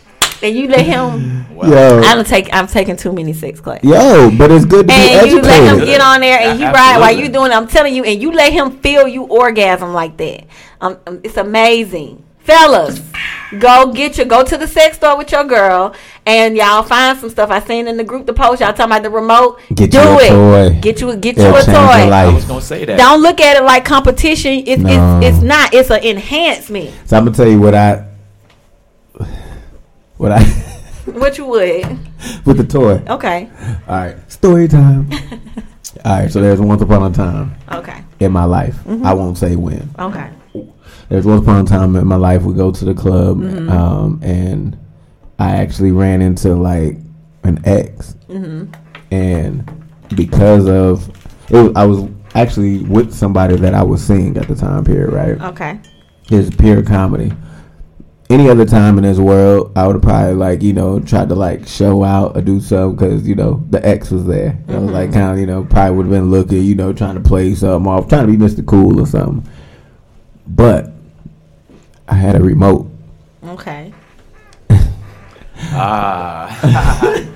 [0.43, 1.45] And you let him.
[1.61, 1.99] Yo.
[1.99, 2.49] I don't take.
[2.51, 3.87] I'm taking too many sex classes.
[3.87, 6.65] yo, but it's good to And be you let him get on there, and you
[6.65, 7.23] Yeah, ride while absolutely.
[7.23, 7.51] you doing.
[7.51, 7.55] it.
[7.55, 10.45] I'm telling you, and you let him feel you orgasm like that.
[10.81, 12.99] Um, um, it's amazing, fellas.
[13.59, 15.93] Go get your go to the sex store with your girl,
[16.25, 17.51] and y'all find some stuff.
[17.51, 19.59] I seen in the group the post y'all talking about the remote.
[19.75, 20.29] Get Do you a it.
[20.29, 20.79] toy.
[20.81, 22.09] Get you get It'll you a change your toy.
[22.09, 22.13] life.
[22.29, 22.97] I was gonna say that.
[22.97, 24.63] Don't look at it like competition.
[24.65, 25.19] It's No.
[25.21, 25.75] it's, it's not.
[25.75, 26.91] It's an enhancement.
[27.05, 28.07] So I'm gonna tell you what I,
[30.21, 30.43] what I,
[31.13, 31.97] What you would?
[32.45, 33.01] with the toy.
[33.09, 33.49] Okay.
[33.87, 35.09] All right, story time.
[36.05, 38.03] All right, so there's once upon a time Okay.
[38.19, 38.75] in my life.
[38.85, 39.03] Mhm.
[39.03, 39.89] I won't say when.
[39.97, 40.29] Okay.
[41.09, 43.69] There's once upon a time in my life we go to the club, Mhm.
[43.71, 44.77] um, and
[45.39, 46.99] I actually ran into like
[47.43, 48.67] an ex, Mhm.
[49.11, 49.69] and
[50.15, 51.09] because of
[51.49, 52.05] it, was, I was
[52.35, 55.41] actually with somebody that I was seeing at the time period, right?
[55.51, 55.79] Okay.
[56.29, 57.33] It's pure comedy.
[58.31, 61.35] Any other time in this world, I would have probably like you know tried to
[61.35, 64.57] like show out or do something because you know the ex was there.
[64.69, 65.13] I was like Mhm.
[65.13, 67.91] kind of you know probably would have been looking, you know, trying to play something
[67.91, 68.65] off, trying to be Mr.
[68.65, 69.43] Cool or something.
[70.47, 70.93] But
[72.07, 72.89] I had a remote.
[73.49, 73.91] Okay.
[75.73, 77.17] Ah,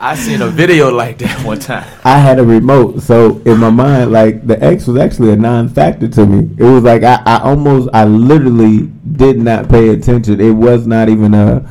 [0.00, 1.84] I seen a video like that one time.
[2.04, 6.08] I had a remote, so in my mind, like the X was actually a non-factor
[6.08, 6.54] to me.
[6.56, 10.40] It was like I, I almost, I literally did not pay attention.
[10.40, 11.68] It was not even a.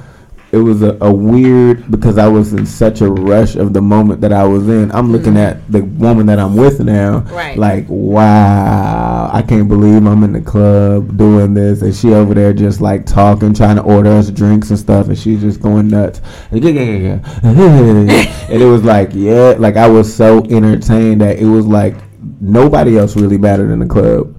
[0.58, 4.22] It was a, a weird because I was in such a rush of the moment
[4.22, 4.92] that I was in.
[4.92, 5.12] I'm mm-hmm.
[5.12, 7.58] looking at the woman that I'm with now, Right.
[7.58, 12.54] like wow, I can't believe I'm in the club doing this, and she over there
[12.54, 16.22] just like talking, trying to order us drinks and stuff, and she's just going nuts.
[17.44, 21.96] and it was like, yeah, like I was so entertained that it was like
[22.42, 24.37] nobody else really mattered in the club.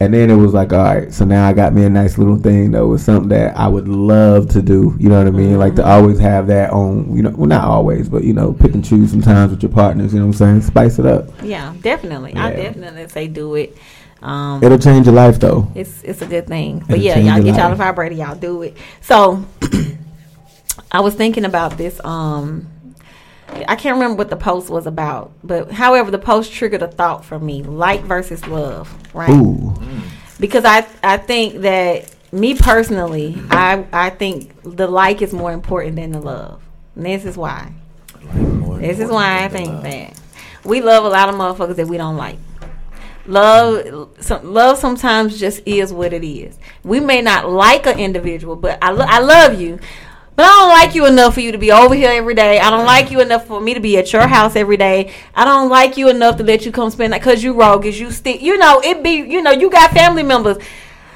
[0.00, 2.36] And then it was like, all right, so now I got me a nice little
[2.36, 4.94] thing that was something that I would love to do.
[4.96, 5.58] You know what I mean?
[5.58, 8.74] Like to always have that on, you know, well, not always, but you know, pick
[8.74, 10.12] and choose sometimes with your partners.
[10.14, 10.62] You know what I'm saying?
[10.62, 11.30] Spice it up.
[11.42, 12.34] Yeah, definitely.
[12.34, 13.76] I definitely say do it.
[14.22, 15.70] Um, It'll change your life, though.
[15.74, 16.80] It's it's a good thing.
[16.80, 18.76] But It'll yeah, y'all get y'all the vibrator, y'all do it.
[19.00, 19.44] So
[20.92, 22.00] I was thinking about this.
[22.04, 22.68] Um,
[23.48, 27.24] I can't remember what the post was about, but however, the post triggered a thought
[27.24, 29.30] for me: like versus love, right?
[29.30, 29.74] Ooh.
[30.38, 35.96] Because I I think that me personally, I I think the like is more important
[35.96, 36.62] than the love.
[36.94, 37.72] And this is why.
[38.78, 40.20] This is why I think that
[40.64, 42.38] we love a lot of motherfuckers that we don't like.
[43.26, 46.58] Love, some, love sometimes just is what it is.
[46.82, 49.78] We may not like an individual, but I, lo- I love you.
[50.38, 52.60] But I don't like you enough for you to be over here every day.
[52.60, 55.12] I don't like you enough for me to be at your house every day.
[55.34, 58.12] I don't like you enough to let you come spend that because you roguish, you
[58.12, 58.40] stick.
[58.40, 60.58] You know, it be, you know, you got family members.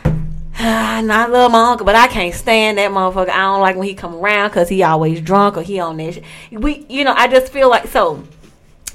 [0.58, 3.28] and I love my uncle, but I can't stand that motherfucker.
[3.28, 6.24] I don't like when he come around because he always drunk or he on shit.
[6.50, 8.24] We, you know, I just feel like so.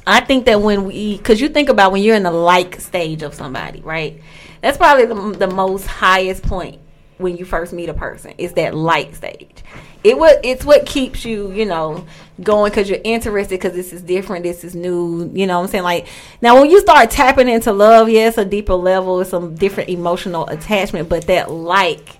[0.05, 3.21] I think that when we, because you think about when you're in the like stage
[3.21, 4.21] of somebody, right?
[4.59, 6.81] That's probably the, the most highest point
[7.17, 8.33] when you first meet a person.
[8.37, 9.63] Is that like stage?
[10.03, 12.05] It what it's what keeps you, you know,
[12.41, 15.29] going because you're interested because this is different, this is new.
[15.33, 15.83] You know what I'm saying?
[15.83, 16.07] Like
[16.41, 19.89] now, when you start tapping into love, yeah, it's a deeper level, it's some different
[19.89, 22.17] emotional attachment, but that like.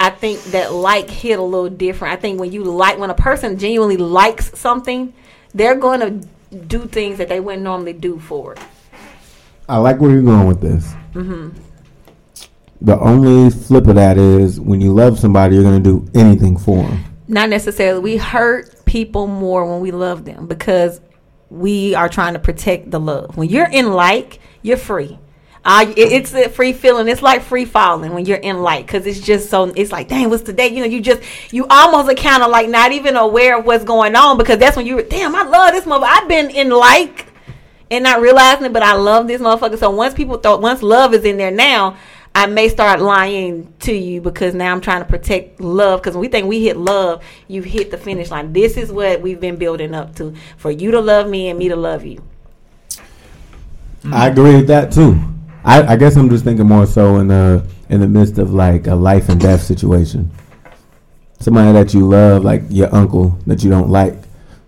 [0.00, 2.12] I think that like hit a little different.
[2.12, 5.14] I think when you like when a person genuinely likes something,
[5.54, 8.60] they're going to do things that they wouldn't normally do for it.
[9.68, 10.92] I like where you're going with this.
[11.12, 11.50] hmm
[12.84, 16.58] The only flip of that is when you love somebody, you're going to do anything
[16.58, 17.02] for them.
[17.26, 18.00] Not necessarily.
[18.00, 21.00] We hurt people more when we love them because
[21.48, 23.36] we are trying to protect the love.
[23.38, 25.18] When you're in like, you're free.
[25.64, 27.08] Uh, it- it's a free feeling.
[27.08, 29.64] It's like free falling when you're in like, because it's just so.
[29.64, 30.68] It's like, dang, what's today?
[30.68, 31.22] You know, you just
[31.52, 34.76] you almost are kind of like not even aware of what's going on because that's
[34.76, 36.04] when you, damn, I love this mother.
[36.06, 37.28] I've been in like
[37.90, 39.78] and not realizing it, but I love this motherfucker.
[39.78, 41.96] So once people thought, once love is in there now,
[42.36, 46.00] I may start lying to you because now I'm trying to protect love.
[46.00, 48.52] Because when we think we hit love, you've hit the finish line.
[48.52, 51.68] This is what we've been building up to for you to love me and me
[51.68, 52.22] to love you.
[54.12, 55.18] I agree with that too.
[55.64, 58.86] I, I guess I'm just thinking more so in the in the midst of like
[58.88, 60.30] a life and death situation.
[61.38, 64.14] Somebody that you love, like your uncle that you don't like,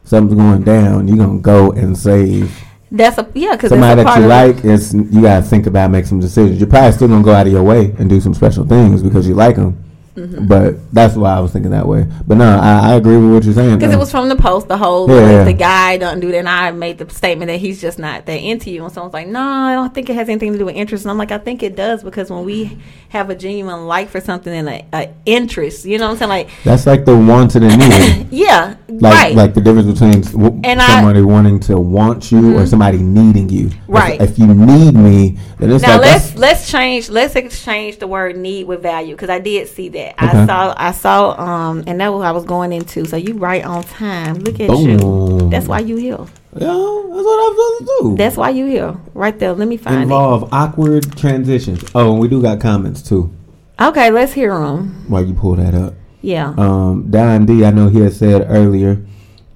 [0.04, 2.62] something's going down, you're gonna go and save
[2.97, 4.64] That's a yeah, because somebody that you like.
[4.64, 6.59] Is you gotta think about make some decisions.
[6.59, 9.28] You're probably still gonna go out of your way and do some special things because
[9.28, 9.86] you like them.
[10.16, 10.48] Mhm.
[10.48, 12.06] But that's why I was thinking that way.
[12.26, 13.78] But no, I, I agree with what you're saying.
[13.78, 15.44] Because it was from the post, the whole Yeah, if yeah.
[15.44, 16.38] the guy doesn't do that.
[16.38, 18.82] And I made the statement that he's just not that into you.
[18.84, 21.04] And someone's like, no, I don't think it has anything to do with interest.
[21.04, 22.78] And I'm like, I think it does because when we
[23.10, 26.28] have a genuine like for something and a, a interest, you know what I'm saying?
[26.30, 28.26] Like, That's like the wanted and needed.
[28.32, 29.34] yeah, Like Right.
[29.34, 32.68] like the difference between w- And I- somebody wanting to want you or Mhm.
[32.68, 33.70] somebody needing you.
[33.86, 34.20] Right.
[34.20, 38.36] If, you need me, then it's now like let's let's change let's exchange the word
[38.36, 40.26] need with value because I did see that Okay.
[40.26, 43.34] I saw I saw um and that was what I was going into so you
[43.34, 46.18] right on time look at you that's why you here
[46.57, 48.16] yeah that's what I'm supposed to do.
[48.16, 50.02] that's why you here right there let me find it.
[50.02, 51.84] involve awkward transitions.
[51.94, 53.34] Oh, and we do got comments too.
[53.80, 55.94] okay let's hear them While you pull that up.
[56.22, 56.54] Yeah.
[56.59, 59.00] Um, Don D, I know he had said earlier,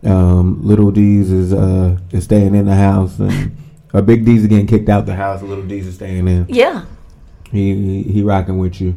[0.04, 3.56] um, Little D's is uh is staying in the house and
[3.94, 5.42] uh, Big D's are getting kicked out the house.
[5.42, 6.46] Little D's is staying in.
[6.48, 6.84] yeah
[7.50, 8.94] He he, he rocking with you.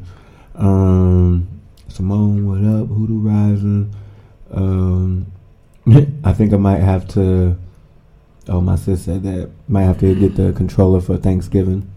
[0.55, 1.47] Um,
[1.87, 2.87] Simone, what up?
[2.87, 3.93] Hoodoo Rising.
[4.51, 5.27] Um,
[6.23, 7.57] I think I might have to.
[8.49, 11.89] Oh, my sis said that might have to get the controller for Thanksgiving.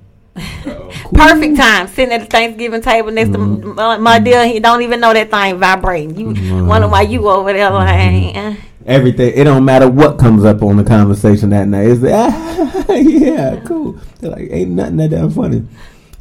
[1.14, 3.62] perfect time sitting at the Thanksgiving table next Mhm.
[3.62, 6.66] to my, my dear he don't even know that thing vibrating you Mhm.
[6.66, 8.54] wonder why you over there like eh.
[8.84, 9.32] Everything.
[9.34, 11.86] It don't matter what comes up on the conversation that night.
[11.88, 13.96] It's ah, yeah, cool.
[14.20, 15.64] They're like, ain't nothing that damn funny.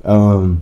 [0.05, 0.61] Um,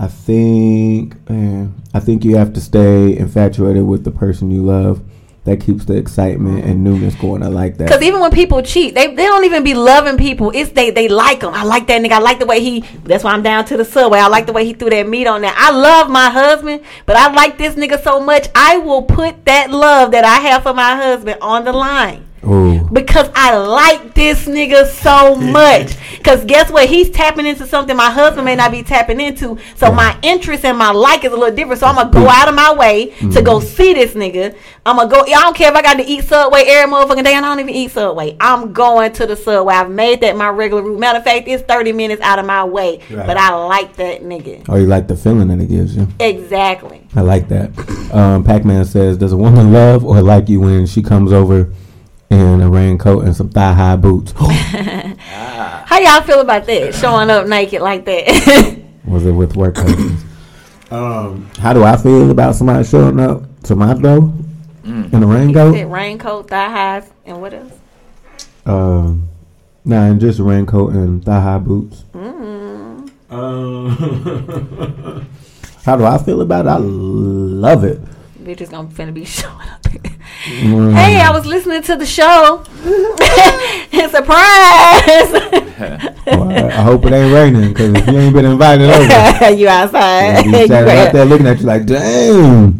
[0.00, 5.02] I think, man, I think you have to stay infatuated with the person you love.
[5.44, 7.42] That keeps the excitement and newness going.
[7.42, 7.86] I like that.
[7.88, 10.52] Because even when people cheat, they, they don't even be loving people.
[10.54, 11.54] It's they they like them.
[11.54, 12.12] I like that nigga.
[12.12, 12.80] I like the way he.
[13.04, 14.18] That's why I'm down to the subway.
[14.18, 15.54] I like the way he threw that meat on there.
[15.56, 18.48] I love my husband, but I like this nigga so much.
[18.54, 22.26] I will put that love that I have for my husband on the line.
[22.44, 22.80] Ooh.
[22.92, 25.94] Because I like this nigga so much.
[26.20, 26.86] Because guess what?
[26.86, 29.56] He's tapping into something my husband may not be tapping into.
[29.76, 31.80] So my interest and my like is a little different.
[31.80, 33.42] So I'm going to go out of my way to Mm-hmm.
[33.42, 34.54] go see this nigga.
[34.84, 35.22] I'm going to go.
[35.22, 37.34] I don't care if I got to eat Subway every motherfucking day.
[37.34, 38.36] I don't even eat Subway.
[38.38, 39.72] I'm going to the Subway.
[39.72, 40.98] I've made that my regular route.
[41.00, 43.00] Matter of fact, it's 30 minutes out of my way.
[43.10, 43.26] Right.
[43.26, 44.66] But I like that nigga.
[44.68, 46.06] Oh, you like the feeling that it gives you.
[46.20, 47.06] Exactly.
[47.16, 47.70] I like that.
[48.10, 51.72] Um, Pac Man says, Does a woman love or like you when she comes over
[52.30, 54.32] in a raincoat and some thigh high boots?
[54.38, 56.94] How y'all feel about that?
[56.94, 58.80] Showing up naked like that.
[59.04, 60.24] Was it with work husbands?
[60.90, 64.32] um, how do I feel about somebody showing up to my door
[64.84, 65.74] in a raincoat?
[65.74, 67.72] Said raincoat, thigh highs, and what else?
[68.66, 69.28] Um,
[69.84, 72.04] nah, and just a raincoat and thigh high boots.
[72.12, 73.10] Mm.
[73.30, 75.26] Um,
[75.84, 76.68] how do I feel about it?
[76.68, 78.00] I love it.
[78.50, 79.82] We're gonna finna be showing up.
[79.82, 80.92] Mm.
[80.94, 82.64] Hey, I was listening to the show.
[84.10, 85.66] Surprise!
[86.26, 90.44] Well, I, hope it ain't raining because if you ain't been invited over, you outside.
[90.44, 92.72] you standing out there looking at you like, damn.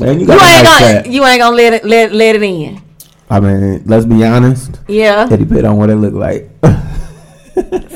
[0.00, 2.80] Man, you You ain't nice gonna, you ain't gonna let it let, let it in.
[3.28, 4.80] I mean, let's be honest.
[4.88, 5.26] Yeah.
[5.30, 6.48] It depends on what it look like.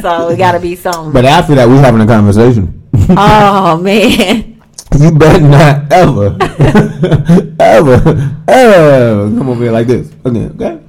[0.01, 1.13] So it gotta be something.
[1.13, 2.89] But after that, we having a conversation.
[3.11, 4.50] oh man.
[4.99, 6.37] You better not ever,
[7.61, 10.53] ever, ever come over here like this again.
[10.61, 10.81] Okay.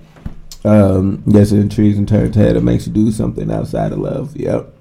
[0.64, 2.56] Um, yes, it intrigues and turns head.
[2.56, 4.36] It makes you do something outside of love.
[4.36, 4.74] Yep.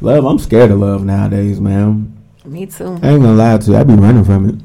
[0.00, 2.16] Love, I'm scared of love nowadays, man.
[2.44, 2.98] Me too.
[3.02, 3.76] I ain't gonna lie to you.
[3.76, 4.56] I be running from it.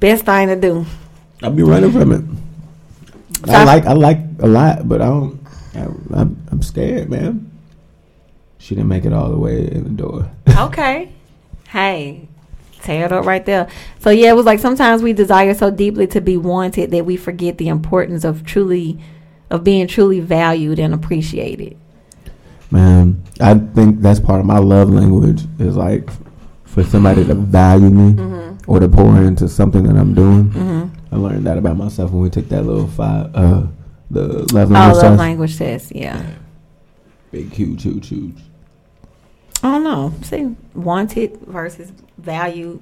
[0.00, 0.86] Best thing to do.
[1.42, 2.24] I be running from it.
[3.46, 5.40] So I like I like a lot, but I don't.
[5.74, 5.80] I,
[6.14, 7.50] I'm, I'm scared, man.
[8.58, 10.30] She didn't make it all the way in the door.
[10.48, 11.12] Okay.
[11.68, 12.28] Hey.
[12.82, 13.66] Tear it up right there.
[13.98, 17.16] So yeah, it was like sometimes we desire so deeply to be wanted that we
[17.16, 18.98] forget the importance of truly
[19.50, 21.76] of being truly valued and appreciated.
[22.70, 26.08] Man, I think that's part of my love language is like
[26.64, 28.58] for somebody to value me Mhm.
[28.68, 30.50] or to pour into something that I'm doing.
[30.50, 30.90] Mhm.
[31.10, 33.62] I learned that about myself when we took that little five, uh,
[34.10, 35.18] the love language Oh, language love test.
[35.18, 36.20] language test, yeah.
[37.32, 38.44] Big, huge, huge, huge.
[39.62, 40.14] I don't know.
[40.22, 42.80] See, wanted versus valued.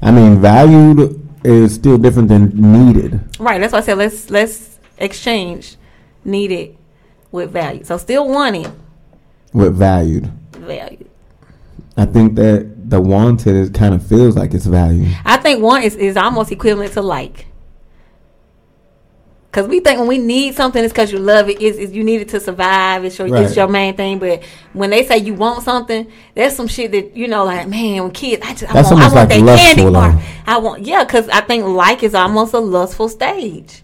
[0.00, 3.20] I mean, valued is still different than needed.
[3.38, 3.60] Right.
[3.60, 5.76] That's why I said let's let's exchange
[6.24, 6.76] needed
[7.30, 7.84] with value.
[7.84, 8.70] So still wanted,
[9.52, 11.08] With valued, valued.
[11.96, 15.16] I think that the wanted is kind of feels like it's valued.
[15.24, 17.46] I think want is, is almost equivalent to like.
[19.52, 21.60] Cause we think when we need something, it's because you love it.
[21.60, 23.04] Is is you need it to survive?
[23.04, 23.44] It's your Right.
[23.44, 24.18] it's your main thing.
[24.18, 24.42] But
[24.72, 28.12] when they say you want something, that's some shit that you know, like man, when
[28.12, 30.12] kids, I just I That's want, I want like that candy bar.
[30.12, 30.18] though.
[30.46, 33.82] I want yeah, cause I think like is almost a lustful stage.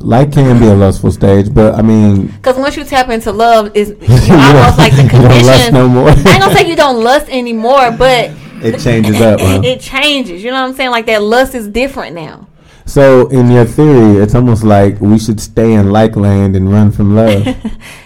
[0.00, 3.74] Like can be a lustful stage, but I mean, Cause once you tap into love,
[3.74, 5.72] is you almost like the condition.
[5.72, 6.10] no more.
[6.10, 8.32] I ain't gonna say you don't lust anymore, but
[8.62, 9.40] it changes up.
[9.40, 9.60] huh?
[9.64, 10.44] it changes.
[10.44, 10.90] You know what I'm saying?
[10.90, 12.48] Like that lust is different now.
[12.86, 16.92] So, in your theory, it's almost like we should stay in like land and run
[16.92, 17.44] from love.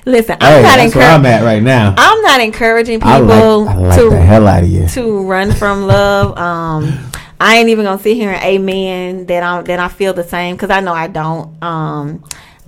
[0.06, 1.26] Listen, I'm hey, not that's where I'm encouraging.
[1.26, 1.94] at right now.
[1.98, 4.86] I'm not encouraging I people like, I like to the hell out of you.
[4.88, 6.36] to run from love.
[6.48, 7.10] Um,
[7.40, 10.56] I ain't even gonna sit here and amen that I that I feel the same
[10.56, 11.62] because I know I don't.
[11.62, 12.24] Um,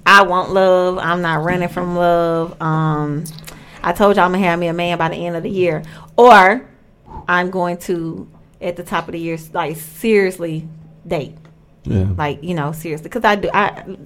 [0.06, 0.98] I want love.
[0.98, 2.60] I'm not running from love.
[2.60, 3.24] Um,
[3.82, 5.82] I told y'all I'm gonna have me a man by the end of the year,
[6.16, 6.68] or
[7.28, 8.28] I'm going to
[8.60, 10.68] at the top of the year like seriously
[11.06, 11.36] date.
[11.84, 12.12] Yeah.
[12.16, 13.50] Like you know seriously because I do.
[13.52, 13.96] I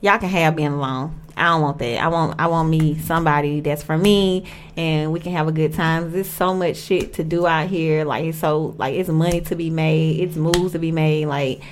[0.00, 1.20] y'all can have being alone.
[1.36, 2.02] I don't want that.
[2.02, 4.46] I want I want me somebody that's for me
[4.76, 6.12] and we can have a good time.
[6.12, 8.04] There's so much shit to do out here.
[8.04, 10.20] Like it's so like it's money to be made.
[10.20, 11.26] It's moves to be made.
[11.26, 11.62] Like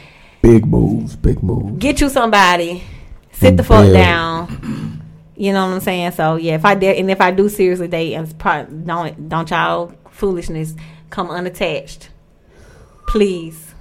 [0.42, 1.78] Big moves, big moves.
[1.78, 2.82] get you somebody.
[3.32, 5.02] Sit the fuck down.
[5.36, 6.12] You know what I'm saying?
[6.12, 9.50] So yeah, if I dare and if I do seriously date, and probably, don't don't
[9.50, 10.74] y'all foolishness
[11.10, 12.10] come unattached,
[13.06, 13.74] please.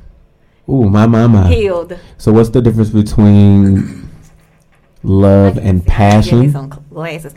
[0.69, 1.47] Ooh, my my.
[1.47, 1.97] Healed.
[2.17, 4.09] So what's the difference between
[5.03, 6.51] love and Give passion?
[6.51, 7.33] some glasses.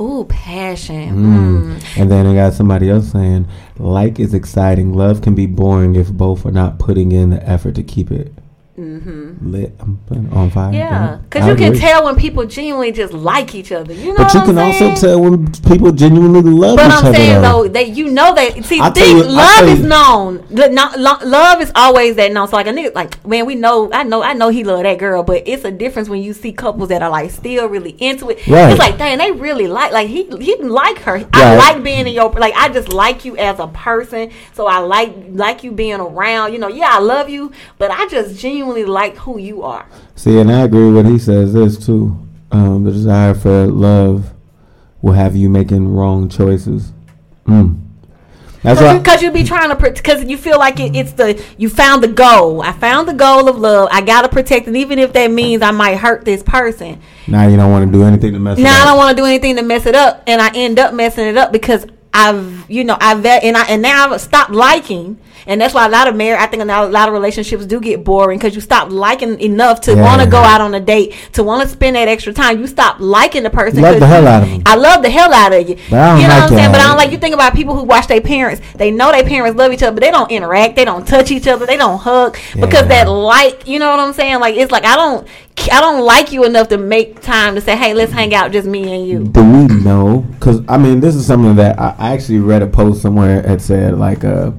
[0.00, 1.10] Ooh, passion.
[1.16, 1.76] Mm.
[1.76, 2.00] Mm.
[2.00, 3.46] And then I got somebody else saying,
[3.78, 4.94] like is exciting.
[4.94, 8.32] Love can be boring if both are not putting in the effort to keep it
[8.78, 9.50] Mm-hmm.
[9.52, 10.00] lit I'm
[10.32, 10.72] on fire.
[10.72, 13.92] Yeah, because you can tell when people genuinely just like each other.
[13.92, 14.92] You know But you I'm can saying?
[14.92, 16.88] also tell when people genuinely love each other.
[16.88, 17.68] But I'm saying though.
[17.68, 20.46] that you know that see I the tell thing you- love is you- known.
[20.50, 22.48] Not, love is always that known.
[22.48, 24.98] So like a nigga like man, we know I know I know he love that
[24.98, 28.30] girl, but it's a difference when you see couples that are like still really into
[28.30, 28.46] it.
[28.46, 28.70] Right.
[28.70, 31.28] It's like dang, they really like like he he like her.
[31.34, 34.30] I like being in your like I just like you as a person.
[34.54, 36.54] So I like like you being around.
[36.54, 39.86] You know, yeah, I love you, but I just genuinely like who you are.
[40.14, 42.18] See, and I agree with he says this too.
[42.50, 44.32] Um, the desire for love
[45.00, 46.92] will have you making wrong choices.
[47.46, 47.80] Mm.
[48.62, 48.96] That's Cause, right.
[48.96, 52.02] you, Cause you be trying to, because you feel like it, it's the you found
[52.02, 52.62] the goal.
[52.62, 53.88] I found the goal of love.
[53.90, 57.00] I gotta protect it, even if that means I might hurt this person.
[57.26, 59.20] Now you don't want to do anything to mess it Now I don't want to
[59.20, 62.70] do anything to mess it up, and I end up messing it up because I've,
[62.70, 66.08] you know, I've and I and now I've stopped liking, and that's why a lot
[66.08, 69.40] of marriage, I think a lot of relationships do get boring because you stop liking
[69.40, 70.02] enough to Yeah.
[70.02, 72.60] want to go out on a date, to want to spend that extra time.
[72.60, 73.80] You stop liking the person.
[73.82, 74.62] Love the hell out of.
[74.66, 75.76] I love the hell out of you.
[75.90, 76.72] But I don't you know like what I'm saying?
[76.72, 78.62] But I don't like you think about people who watch their parents.
[78.76, 80.76] They know their parents love each other, but they don't interact.
[80.76, 81.66] They don't touch each other.
[81.66, 84.40] They don't hug because that like, you know what I'm saying?
[84.40, 85.26] Like it's like I don't,
[85.72, 88.66] I don't like you enough to make time to say, hey, let's hang out, just
[88.66, 89.24] me and you.
[89.24, 90.24] Do we know?
[90.32, 93.60] Because I mean, this is something that I, I actually read a post somewhere that
[93.60, 94.52] said like, uh,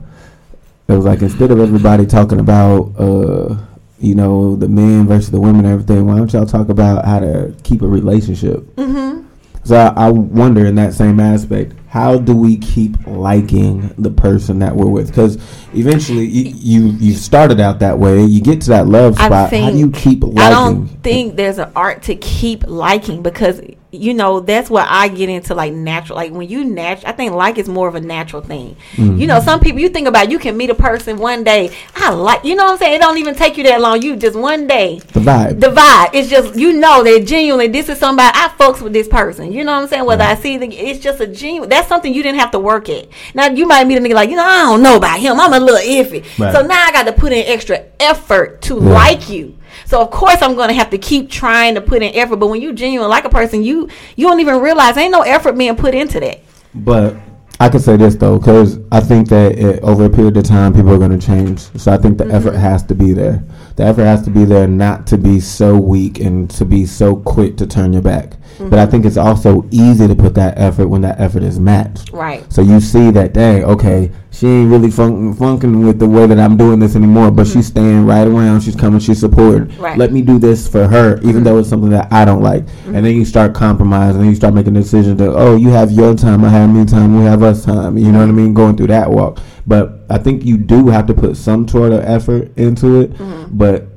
[0.93, 3.57] it was like instead of everybody talking about, uh,
[3.99, 7.19] you know, the men versus the women and everything, why don't y'all talk about how
[7.19, 8.59] to keep a relationship?
[8.75, 9.27] Mm-hmm.
[9.65, 14.59] So I, I wonder in that same aspect, how do we keep liking the person
[14.59, 15.07] that we're with?
[15.07, 15.35] Because
[15.73, 19.53] eventually you, you you started out that way, you get to that love spot.
[19.53, 20.39] How do you keep liking?
[20.39, 23.61] I don't think there's an art to keep liking because
[23.93, 26.15] you know that's what I get into like natural.
[26.17, 28.75] Like when you natural, I think like is more of a natural thing.
[28.95, 29.19] Mhm.
[29.19, 31.71] You know, some people you think about you can meet a person one day.
[31.95, 32.95] I like you know what I'm saying.
[32.95, 34.01] It don't even take you that long.
[34.01, 35.59] You just one day the vibe.
[35.59, 36.09] the vibe.
[36.13, 39.51] It's just you know that genuinely this is somebody I fucks with this person.
[39.51, 40.05] You know what I'm saying?
[40.05, 41.69] Whether I see the, it's just a genuine.
[41.69, 43.07] That's something you didn't have to work at.
[43.35, 45.39] Now you might meet a nigga like you know I don't know about him.
[45.39, 46.23] I'm a little iffy.
[46.39, 46.53] Right.
[46.53, 48.89] So now I got to put in extra effort to Yeah.
[48.89, 49.55] like you.
[49.85, 52.37] So of course I'm gonna have to keep trying to put in effort.
[52.37, 55.53] But when you genuine like a person, you you don't even realize ain't no effort
[55.57, 56.41] being put into that.
[56.73, 57.15] But
[57.59, 60.73] I can say this though, because I think that it, over a period of time,
[60.73, 61.59] people are going to change.
[61.79, 62.35] So I think the Mm-hmm.
[62.35, 63.43] effort has to be there.
[63.75, 67.15] The effort has to be there, not to be so weak and to be so
[67.15, 68.31] quick to turn your back.
[68.31, 68.69] Mm-hmm.
[68.69, 72.11] But I think it's also easy to put that effort when that effort is matched.
[72.11, 72.45] Right.
[72.53, 76.39] So you see that, dang, okay, she ain't really fun- funking with the way that
[76.39, 77.79] I'm doing this anymore, but she's mm-hmm.
[77.79, 78.61] staying right around.
[78.61, 79.65] She's coming, she's supporting.
[79.65, 79.81] Mm-hmm.
[79.81, 79.97] Right.
[79.97, 81.43] Let me do this for her, even mm-hmm.
[81.43, 82.65] though it's something that I don't like.
[82.85, 86.13] And then you start compromising, and you start making decisions that, oh, you have your
[86.13, 87.97] time, I have me time, we have us time.
[87.97, 88.53] You know what I mean?
[88.53, 89.39] Going through that walk.
[89.65, 93.13] But I think you do have to put some sort of effort into it.
[93.13, 93.57] Mm-hmm.
[93.57, 93.87] But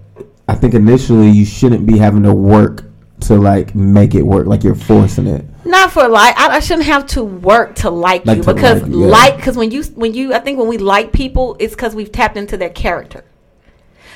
[0.49, 2.85] I think initially you shouldn't be having to work
[3.21, 5.45] to like make it work, like you're forcing it.
[5.65, 8.83] Not for like I, I shouldn't have to work to like, Like you to because
[8.83, 9.07] like you, yeah.
[9.07, 12.13] like because when you when you I think when we like people it's because we've
[12.13, 13.25] tapped into their character.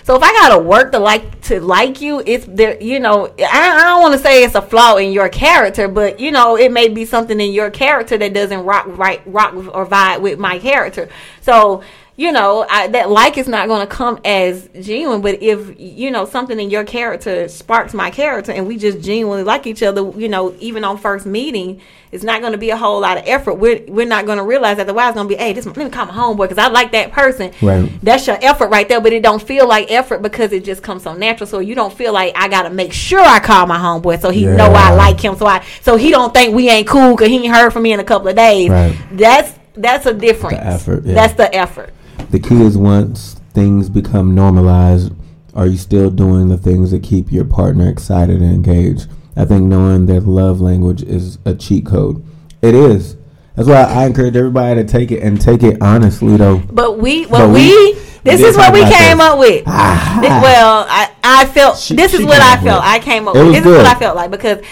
[0.02, 2.80] So if I gotta work to like to like you, it's there.
[2.82, 6.18] You know, I, I don't want to say it's a flaw in your character, but
[6.18, 9.86] you know, it may be something in your character that doesn't rock right rock or
[9.86, 11.08] vibe with my character.
[11.42, 11.82] So
[12.20, 15.22] you know, I, that like is not going to come as genuine.
[15.22, 19.42] But if you know something in your character sparks my character, and we just genuinely
[19.42, 21.80] like each other, you know, even on first meeting,
[22.12, 23.54] it's not going to be a whole lot of effort.
[23.54, 25.78] We're we're not going to realize that the wife's going to be, hey, this let
[25.78, 27.52] me call my homeboy because I like that person.
[27.62, 27.90] Right.
[28.02, 31.04] That's your effort right there, but it don't feel like effort because it just comes
[31.04, 31.46] so natural.
[31.46, 34.28] So you don't feel like I got to make sure I call my homeboy so
[34.28, 35.36] he know I like him.
[35.36, 37.94] So I so he don't think we ain't cool because he ain't heard from me
[37.94, 38.68] in a couple of days.
[38.68, 38.98] Right.
[39.12, 40.58] That's that's a difference.
[40.58, 41.14] The effort, yeah.
[41.14, 41.94] That's the effort.
[42.30, 45.12] The key is once things become normalized,
[45.54, 49.08] are you still doing the things that keep your partner excited and engaged?
[49.36, 52.24] I think knowing their love language is a cheat code.
[52.62, 53.16] It is.
[53.56, 56.58] That's why I encourage everybody to take it and take it honestly, though.
[56.70, 57.54] But we, But we-
[57.94, 59.26] we, this is what we came this.
[59.26, 59.64] up with.
[59.66, 60.18] Ah.
[60.42, 62.82] Well, I, I felt this is what I felt.
[62.82, 62.90] with.
[62.90, 63.52] I came up It with.
[63.54, 63.86] This is what.
[63.86, 64.64] I felt like because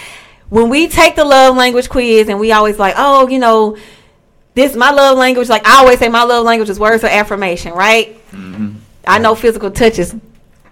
[0.49, 3.75] when we take the love language quiz and we always like, oh, you know,
[4.59, 5.49] this my love language.
[5.49, 8.19] Like I always say, my love language is words of affirmation, right?
[9.07, 10.15] I know physical touch is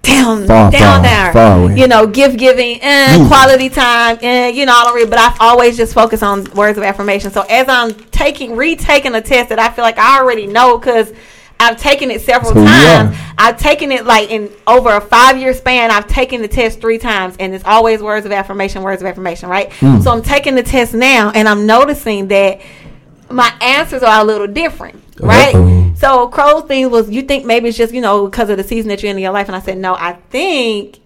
[0.04, 1.34] down, Far, down far, there.
[1.34, 1.72] far.
[1.78, 3.28] You know, gift giving, eh, Mm.
[3.28, 6.78] quality time, eh, you know, I don't read, but I've always just focused on words
[6.78, 7.32] of affirmation.
[7.32, 11.12] So as I'm taking, retaking a test that I feel like I already know because
[11.60, 13.16] I've taken it several That's who you times.
[13.18, 13.34] are.
[13.38, 15.90] I've taken it like in over a five year span.
[15.92, 19.50] I've taken the test three times, and it's always words of affirmation, words of affirmation,
[19.50, 19.72] right?
[19.82, 20.04] Mm.
[20.04, 22.62] So I'm taking the test now, and I'm noticing that
[23.30, 25.28] my answers are a little different, uh-huh.
[25.28, 25.56] right?
[25.56, 25.94] Uh-oh.
[25.98, 28.90] So Crow's thing was, you think maybe it's just you know because of the season
[28.90, 31.00] that you're in your life, and I said no, I think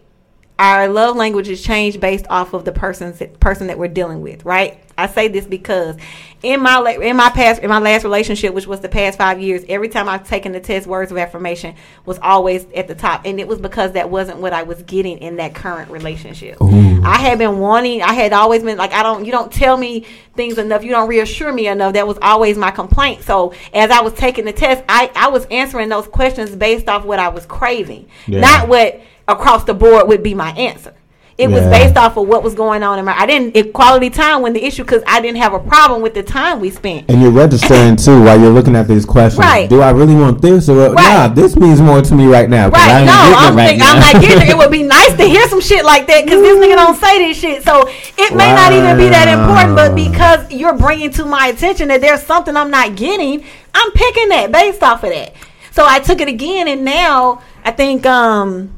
[0.61, 4.45] our love language is changed based off of the person's person that we're dealing with,
[4.45, 4.79] right?
[4.95, 5.95] I say this because
[6.43, 9.63] in my in my past in my last relationship, which was the past five years,
[9.67, 11.73] every time I've taken the test, words of affirmation
[12.05, 15.17] was always at the top, and it was because that wasn't what I was getting
[15.17, 16.57] in that current relationship.
[16.61, 20.05] I had been wanting, I had always been like, I don't, you don't tell me
[20.35, 21.93] things enough, you don't reassure me enough.
[21.93, 23.23] That was always my complaint.
[23.23, 27.03] So as I was taking the test, I I was answering those questions based off
[27.03, 28.41] what I was craving, Yeah.
[28.41, 29.01] not what
[29.31, 30.93] across the board would be my answer.
[31.41, 33.17] It was based off of what was going on in my.
[33.17, 36.13] I didn't it, quality time when the issue because I didn't have a problem with
[36.13, 37.09] the time we spent.
[37.09, 39.39] And you're registering too while you're looking at these questions.
[39.39, 39.67] Right.
[39.67, 40.93] Do I really want this or what?
[40.93, 42.69] Nah, this means more to me right now.
[42.69, 43.05] Right?
[43.05, 44.51] No, I'm right thinking I'm not getting it.
[44.51, 47.17] It would be nice to hear some shit like that because this nigga don't say
[47.17, 47.63] this shit.
[47.63, 51.87] So it may not even be that important, but because you're bringing to my attention
[51.87, 55.33] that there's something I'm not getting, I'm picking that based off of that.
[55.71, 58.75] So I took it again, and now I think um,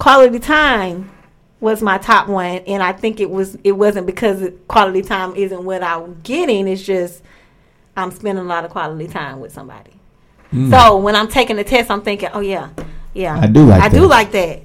[0.00, 1.10] quality time
[1.60, 5.62] was my top one, and I think it was it wasn't because quality time isn't
[5.62, 6.66] what I'm getting.
[6.66, 7.22] It's just
[7.96, 9.92] I'm spending a lot of quality time with somebody.
[10.52, 10.70] Mm.
[10.70, 12.70] So when I'm taking the test, I'm thinking, oh yeah,
[13.14, 14.62] yeah, I do like I do like that.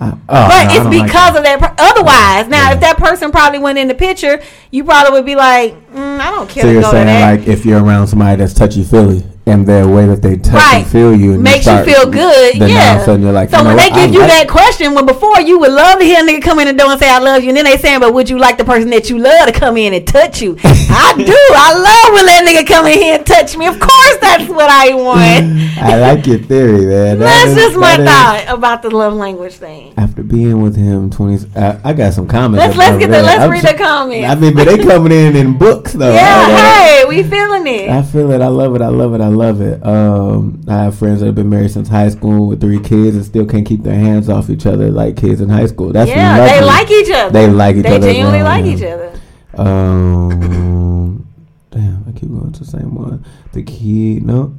[0.00, 1.74] Oh, but no, it's don't like because of that.
[1.78, 5.74] Otherwise, now if that person probably went in the picture, you probably would be like,
[5.92, 7.38] mm, I don't care So you're saying that.
[7.38, 10.82] like if you're around somebody that's touchy feely and their way that they touch Right.
[10.82, 12.94] and feel you and Makes you start- feel good, yeah.
[12.96, 13.92] of a sudden you're like, so you when they what?
[13.92, 16.40] I give you like- that question, when before you would love to hear a nigga
[16.42, 18.30] come in the door and say I love you, and then they saying, but would
[18.30, 20.56] you like the person that you love to come in and touch you?
[20.64, 21.24] I do.
[21.34, 23.66] I love when that nigga come in here and touch me.
[23.66, 25.76] Of course, that's what I want.
[25.82, 27.18] I like your theory, man.
[27.18, 28.08] That That's is- just my that is-
[28.48, 29.92] thought about the love language thing.
[29.96, 32.64] After being with him twenty, uh, I got some comments.
[32.64, 34.28] Let's- let's get the- let's I'm read s- the comments.
[34.30, 36.12] I mean, but they coming in in books though.
[36.22, 36.46] Yeah,
[36.84, 37.88] hey, we feeling it.
[37.90, 38.40] I feel it.
[38.40, 38.82] I love it.
[38.82, 39.20] I love it.
[39.20, 39.84] I love it.
[39.84, 43.24] Um, I have friends that have been married since high school with three kids and
[43.24, 45.92] still can't keep their hands off each other like kids in high school.
[45.92, 47.32] That's yeah, they like each other.
[47.32, 48.06] They like each they other.
[48.06, 49.20] They genuinely like each other.
[49.54, 51.26] Um,
[51.70, 53.24] damn, I keep going to the same one.
[53.52, 54.56] The key, no,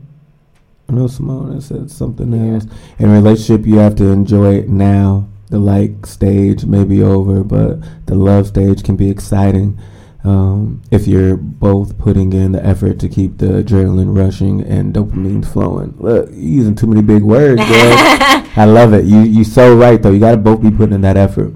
[0.90, 2.66] no, Simone said something else.
[3.00, 5.28] In a relationship, you have to enjoy it now.
[5.50, 9.80] The like stage may be over, but the love stage can be exciting.
[10.24, 15.46] Um, if you're both putting in the effort to keep the adrenaline rushing and dopamine
[15.46, 15.96] flowing.
[15.98, 17.68] Look, you're using too many big words, girl.
[18.56, 19.04] I love it.
[19.04, 20.12] You you so right though.
[20.12, 21.54] You got to both be putting in that effort.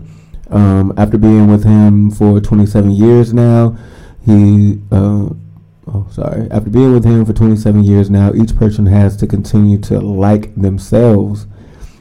[0.49, 3.77] Um, after being with him for 27 years now,
[4.25, 5.29] he uh,
[5.87, 6.49] oh sorry.
[6.51, 10.53] After being with him for 27 years now, each person has to continue to like
[10.55, 11.47] themselves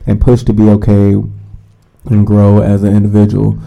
[0.07, 1.15] and push to be okay
[2.07, 3.59] and grow as an individual.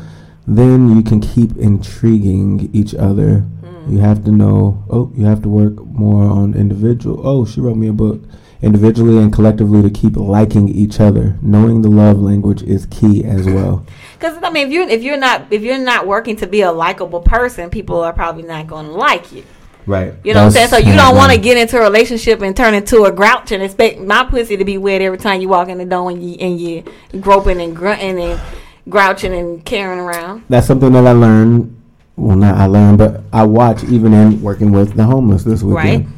[0.50, 3.42] Then you can keep intriguing each other.
[3.42, 3.94] Hmm.
[3.94, 4.84] You have to know.
[4.90, 7.22] Oh, you have to work more on individual.
[7.26, 8.24] Oh, she wrote me a book.
[8.62, 11.38] Individually and collectively to keep liking each other.
[11.44, 13.86] Knowing the love language is key as well.
[14.20, 16.74] Because I mean, if you if you're not if you're not working to be a
[16.74, 19.46] likable person, people are probably not going to like you.
[19.86, 20.14] Right.
[20.26, 20.68] You know what I'm saying?
[20.68, 23.64] So you don't want to get into a relationship and turn into a grouch and
[23.64, 26.36] expect my pussy to be wet every time you walk in the door and you
[26.42, 26.84] and you
[27.22, 28.42] groping and grunting and
[28.88, 30.44] grouching and carrying around.
[30.50, 31.76] That's something that I learned.
[32.16, 36.06] Well, not I learned, but I watch even in working with the homeless this weekend.
[36.06, 36.16] Right.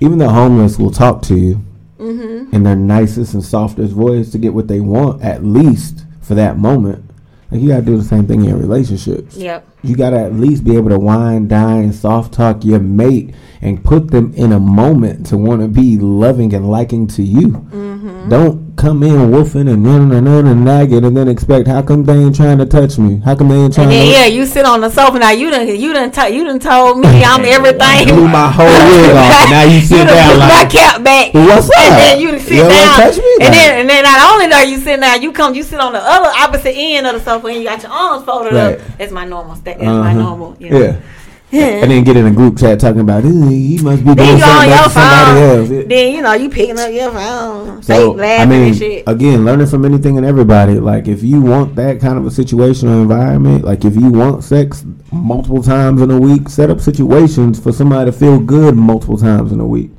[0.00, 1.60] Even the homeless will talk to you
[1.98, 2.52] Mhm.
[2.52, 6.58] in their nicest and softest voice to get what they want, at least for that
[6.58, 7.02] moment.
[7.50, 9.36] Like you gotta do the same thing in relationships.
[9.36, 9.64] Yep.
[9.82, 14.10] You gotta at least be able to wine, dine, soft talk your mate and put
[14.10, 17.48] them in a moment to want to be loving and liking to you.
[17.72, 18.28] Mhm.
[18.30, 22.14] Don't come in woofing and running and, and nagging and then expect how come they
[22.18, 23.20] ain't trying to touch me?
[23.24, 25.30] How come they ain't trying And then to yeah, you sit on the sofa now.
[25.30, 28.08] You done you done t- you done told me I'm everything.
[28.12, 31.04] blew my whole wig off and now you sit done down put my like cap
[31.04, 31.32] back.
[31.32, 32.00] What's And up?
[32.00, 32.98] then you sit You down.
[33.00, 33.32] touch me?
[33.40, 35.78] And Like- then and then not only are you sitting down, you come you sit
[35.78, 38.80] on the other opposite end of the sofa and you got your arms folded Right.
[38.80, 38.98] up.
[38.98, 39.54] That's my normal.
[39.56, 40.12] That, that's my Uh-huh.
[40.22, 40.56] normal.
[40.58, 40.78] You know.
[40.82, 40.96] Yeah.
[41.52, 44.30] And then get in a group chat talking about "Ooh, he must be Then doing
[44.34, 45.40] on something your somebody
[45.76, 45.86] else.
[45.88, 49.04] Then you know you picking up your phone, So I mean, and shit.
[49.06, 50.78] again, learning from anything and everybody.
[50.80, 54.84] Like if you want that kind of a situational environment, like if you want sex
[55.12, 59.52] multiple times in a week, set up situations for somebody to feel good multiple times
[59.52, 59.90] in a week.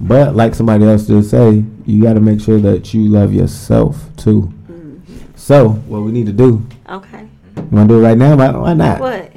[0.00, 4.14] But like somebody else did say, you got to make sure that you love yourself
[4.16, 4.52] too.
[4.70, 5.16] Mm-hmm.
[5.36, 6.64] So what we need to do?
[6.88, 7.26] Okay.
[7.56, 8.36] You want to do it right now?
[8.36, 9.00] Why, why not?
[9.00, 9.32] What?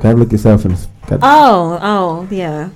[0.00, 0.72] Gotta look yourself in.
[0.72, 2.70] the- Oh, oh, yeah.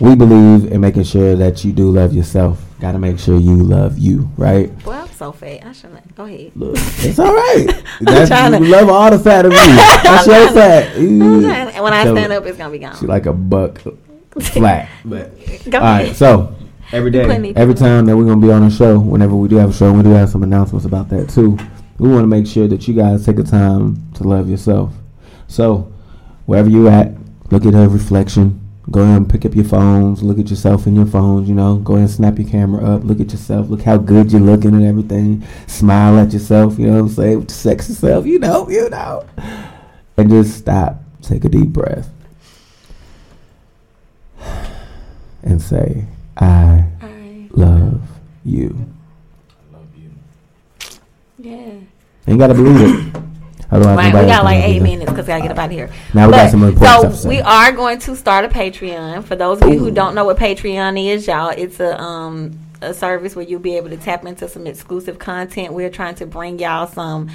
[0.00, 2.62] we believe in making sure that you do love yourself.
[2.80, 4.70] Got to make sure you love you, right?
[4.84, 5.64] Well, I'm so fat.
[5.64, 6.14] I shouldn't.
[6.16, 6.52] Go ahead.
[6.54, 7.66] Look, it's all right.
[8.00, 9.58] I'm That's, trying to- love all the fat of me.
[9.58, 10.96] That's your fat.
[10.96, 11.08] I'm
[11.42, 12.96] to- when I So, stand up, it's gonna be gone.
[12.98, 13.80] She like a buck
[14.40, 14.90] flat.
[15.04, 15.32] But
[15.70, 16.54] Go all right, so
[16.92, 19.56] every day, Plenty every time that we're gonna be on a show, whenever we do
[19.56, 21.56] have a show, we do have some announcements about that too.
[21.98, 24.92] We want to make sure that you guys take the time to love yourself.
[25.46, 25.90] So
[26.46, 27.12] wherever you at,
[27.50, 28.60] look at her reflection.
[28.90, 30.22] Go ahead and pick up your phones.
[30.22, 31.48] Look at yourself in your phones.
[31.48, 33.04] You know, go ahead and snap your camera up.
[33.04, 33.70] Look at yourself.
[33.70, 35.42] Look how good you're looking and everything.
[35.66, 36.78] Smile at yourself.
[36.78, 37.40] You know what I'm saying?
[37.40, 38.26] With your sexy self.
[38.26, 39.24] You know, you know.
[40.16, 41.02] And just stop.
[41.22, 42.10] Take a deep breath.
[45.42, 46.04] And say,
[46.36, 46.84] I,
[47.50, 48.02] love
[48.44, 48.86] you.
[49.48, 50.10] I love you.
[51.38, 51.72] Yeah.
[52.26, 53.22] Ain't gotta believe it.
[53.70, 55.90] Otherwise, Right, we got like eight minutes because I gotta get up out of here.
[56.12, 57.28] Now we got some important so stuff say.
[57.28, 59.24] we are going to start a Patreon.
[59.24, 62.92] For those of you who don't know what Patreon is, y'all, it's a um a
[62.92, 65.72] service where you'll be able to tap into some exclusive content.
[65.72, 67.30] We're trying to bring y'all some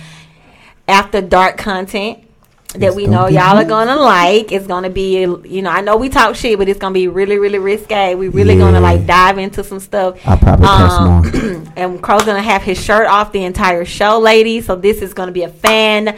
[0.88, 2.29] after dark content
[2.76, 4.52] that It's we know y'all are gonna like.
[4.52, 7.40] It's gonna be, you know, I know we talk shit, but it's gonna be really,
[7.40, 8.14] really risque.
[8.16, 10.20] We really gonna like dive into some stuff.
[10.26, 14.68] I'll probably cuss Um, and Crow's gonna have his shirt off the entire show, ladies.
[14.68, 16.16] So this is gonna be a fan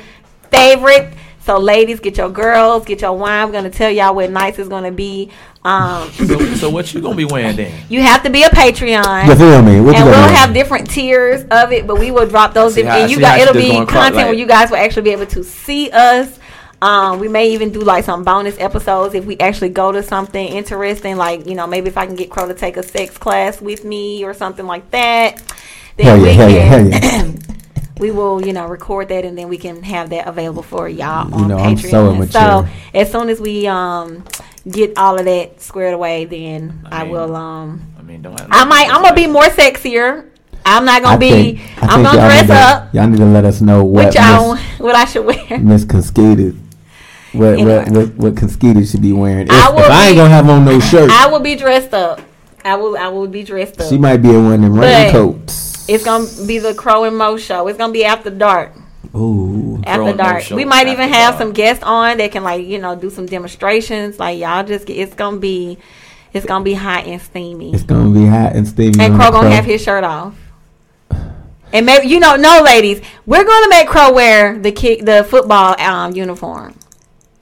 [0.51, 1.13] favorite.
[1.43, 3.47] So ladies, get your girls, get your wine.
[3.47, 5.31] We're gonna tell y'all what nights is gonna be.
[5.63, 7.71] Um, So, so what you gonna be wearing then?
[7.89, 9.25] you have to be a Patreon.
[9.27, 9.79] You feel me?
[9.79, 10.33] What and gonna we'll wear?
[10.33, 12.73] have different tiers of it, but we will drop those.
[12.75, 14.69] See different, how- and you see got it'll be going across, content where you guys
[14.69, 16.39] will actually be able to see us.
[16.82, 20.47] Um, we may even do like some bonus episodes if we actually go to something
[20.47, 23.61] interesting, like you know maybe if I can get Crow to take a sex class
[23.61, 25.41] with me or something like that.
[25.97, 27.39] Then Hell yeah, we hell yeah, hell can.
[27.99, 31.27] we will, you know, record that and then we can have that available for y'all
[31.29, 32.32] You on know, I'm Patreon.
[32.32, 34.23] so so as soon as we um
[34.67, 38.47] get all of that squared away, then I, will um I mean, don't have.
[38.49, 38.88] I might.
[38.91, 40.27] I'm gonna be more sexier.
[40.65, 41.29] I'm not gonna I be.
[41.57, 42.93] think- I I'm gonna dress to- up.
[42.95, 45.59] Y'all need to let us know what What y'all, Miss, what I should wear.
[45.59, 46.57] Miss Conskated,
[47.34, 47.77] what, Anyway.
[47.77, 49.47] what what what Conskated should be wearing.
[49.47, 51.55] If I I, if I ain't be- gonna have on no shirt, I will be
[51.55, 52.21] dressed up.
[52.63, 52.97] I will.
[52.97, 53.89] I will be dressed up.
[53.89, 55.89] she might be in one of them But raincoats.
[55.89, 57.67] It's gonna be the Crow and Mo show.
[57.67, 58.73] It's gonna be after dark.
[59.15, 62.95] Ooh, After dark, we might even have some guests on that can like you know
[62.95, 64.19] do some demonstrations.
[64.19, 64.97] Like y'all just get.
[64.97, 65.77] It's gonna be.
[66.34, 67.73] It's gonna be hot and steamy.
[67.73, 69.03] It's gonna be hot and steamy.
[69.03, 69.49] And Crow gonna Crow.
[69.49, 70.36] have his shirt off.
[71.73, 75.79] And maybe you know, no, ladies, we're gonna make Crow wear the kick, the football
[75.82, 76.75] um, uniform.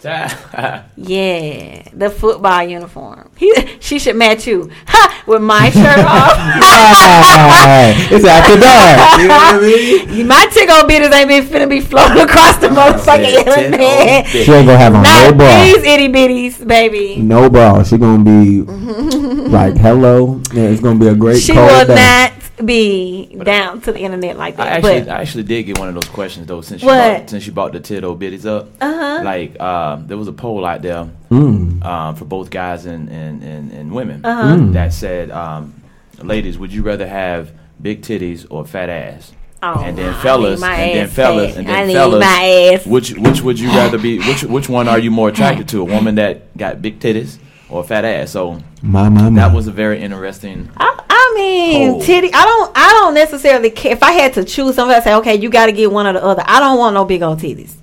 [0.95, 3.31] Yeah, the football uniform.
[3.37, 6.35] He, she should match you ha, with my shirt off.
[8.11, 9.19] it's after dark.
[9.19, 10.27] You know what I mean?
[10.27, 14.27] My tickle bitters ain't been finna be floating across the motherfucking internet.
[14.27, 15.63] She ain't gonna have on no Not bra.
[15.63, 17.17] these itty bitties, baby.
[17.21, 17.83] No bra.
[17.83, 20.41] She gonna be like, hello.
[20.53, 21.95] Yeah, it's gonna be a great She cold will day.
[21.95, 22.33] not
[22.65, 24.67] be down to the internet like that.
[24.67, 27.29] I actually, but I actually did get one of those questions though since you bought,
[27.29, 28.69] since you bought the Tito bitties up.
[28.81, 29.21] Uh-huh.
[29.23, 31.83] Like um, there was a poll out there Mm.
[31.85, 34.55] um, for both guys and and, and, and women Uh-huh.
[34.55, 34.73] Mm.
[34.73, 35.73] that said, um,
[36.21, 37.51] ladies, would you rather have
[37.81, 39.31] big titties or fat ass?
[39.61, 42.85] Oh, and then fellas, and then fellas, and then fellas, my ass.
[42.85, 44.17] which which would you rather be?
[44.19, 45.81] Which which one are you more attracted to?
[45.81, 47.37] A woman that got big titties
[47.69, 48.31] or a fat ass?
[48.31, 49.41] So My my my.
[49.47, 50.69] that was a very interesting.
[50.77, 50.98] I
[51.39, 52.01] mean, Oh.
[52.01, 52.29] titty.
[52.33, 52.71] I don't.
[52.75, 53.93] I don't necessarily care.
[53.93, 56.13] If I had to choose something, I say, okay, you got to get one or
[56.13, 56.43] the other.
[56.45, 57.75] I don't want no big old titties.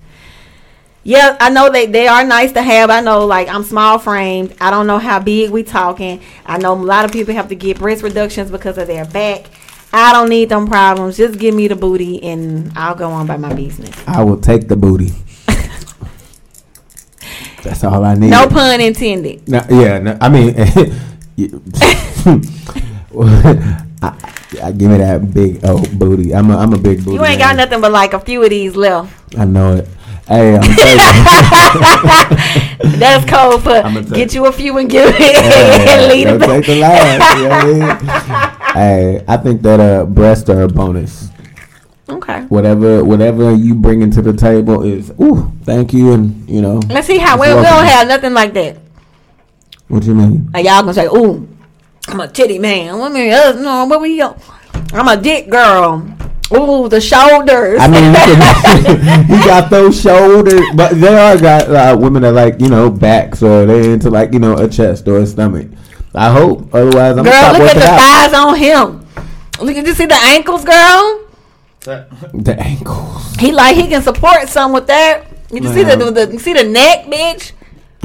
[1.02, 2.90] Yeah, I know they they are nice to have.
[2.90, 4.54] I know, like I'm small framed.
[4.61, 6.20] I don't know how big we talking.
[6.44, 9.46] I know a lot of people have to get breast reductions because of their back.
[9.92, 11.16] I don't need them problems.
[11.16, 13.90] Just give me the booty, and I'll go on by my business.
[14.07, 15.12] I will take the booty.
[17.62, 18.30] That's all I need.
[18.30, 19.48] No pun intended.
[19.48, 20.54] No, yeah, no, I mean,
[21.36, 21.62] you-
[24.02, 24.12] I,
[24.62, 26.34] I give me that big oh booty.
[26.34, 27.16] I'm a I'm a big booty.
[27.16, 27.40] You ain't man.
[27.56, 29.12] got nothing but like a few of these left.
[29.38, 29.88] I know it.
[30.28, 30.60] Hey, I'm.
[32.98, 36.40] That's cold for I'ma get you a few and give it Yeah, and leave don't
[36.40, 37.38] take the last.
[37.38, 37.72] You know what I
[38.50, 38.56] mean?
[38.76, 41.30] Hey, I think that uh, breasts are a bonus.
[42.10, 42.42] Okay.
[42.42, 46.82] Whatever, whatever you bring into the table is, ooh, thank you, and you know.
[46.90, 48.76] Let's see how we, we don't have nothing like that.
[49.88, 50.50] What you mean?
[50.52, 51.48] Like y'all gonna say, "Ooh,
[52.09, 53.32] I'm a titty man." What mean?
[53.32, 54.18] Uh, no, what we?
[54.18, 54.36] go?
[54.92, 56.07] I'm a dick girl.
[56.52, 57.80] Ooh, the shoulders.
[57.80, 62.32] I mean, you, can, you got those shoulders, but there are got uh, women that
[62.32, 65.66] like you know backs or they into like you know a chest or a stomach.
[66.14, 68.00] I hope, otherwise I'm girl, gonna stop look at the out.
[68.00, 69.07] thighs on him.
[69.66, 71.26] Look at you see the ankles, girl.
[71.80, 73.34] The ankles.
[73.36, 75.24] He like he can support some with that.
[75.50, 77.52] You can see the, the see the neck, bitch.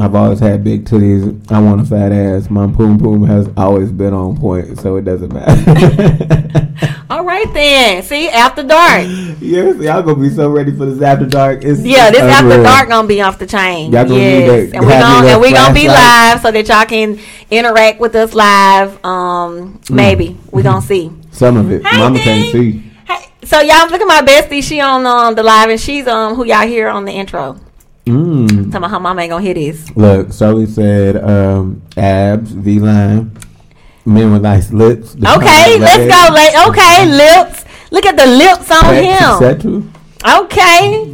[0.02, 1.52] I've always had big titties.
[1.52, 2.50] I want a fat ass.
[2.50, 6.68] My poom poom has always been on point, so it doesn't matter.
[7.12, 8.02] All right then.
[8.04, 9.04] See after dark.
[9.40, 11.64] yes, y'all gonna be so ready for this after dark.
[11.64, 13.92] It's Yeah, this it's after dark gonna be off the chain.
[13.92, 17.20] Y'all gonna yes, and we're gonna and we gonna be live so that y'all can
[17.52, 19.04] interact with us live.
[19.06, 19.92] Um, Mm.
[19.96, 21.12] maybe we gonna see.
[21.32, 22.24] Some of it, Hey, Mama Dee.
[22.24, 22.84] can't see.
[23.44, 24.64] So y'all look at my bestie.
[24.64, 27.60] She on um the live and she's um who y'all hear on the intro.
[28.12, 28.48] Mm.
[28.48, 29.96] Talking about her mama ain't gonna hear this.
[29.96, 33.38] Look, Sully said um, abs, V line,
[34.06, 35.16] men with nice lips.
[35.16, 36.34] Okay, let's legs, go.
[36.34, 37.66] Like, okay, lips.
[37.92, 39.94] Look at the lips on pecs, him.
[40.24, 41.12] Okay.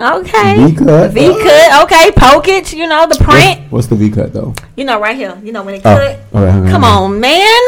[0.00, 0.66] Okay.
[0.66, 1.10] V cut.
[1.12, 1.82] V cut.
[1.84, 2.10] Okay.
[2.16, 2.72] Poke it.
[2.72, 3.60] You know the print.
[3.70, 4.52] What's, what's the V cut though?
[4.76, 5.38] You know right here.
[5.44, 6.18] You know when it Oh, cut.
[6.32, 7.60] right, Come on, man.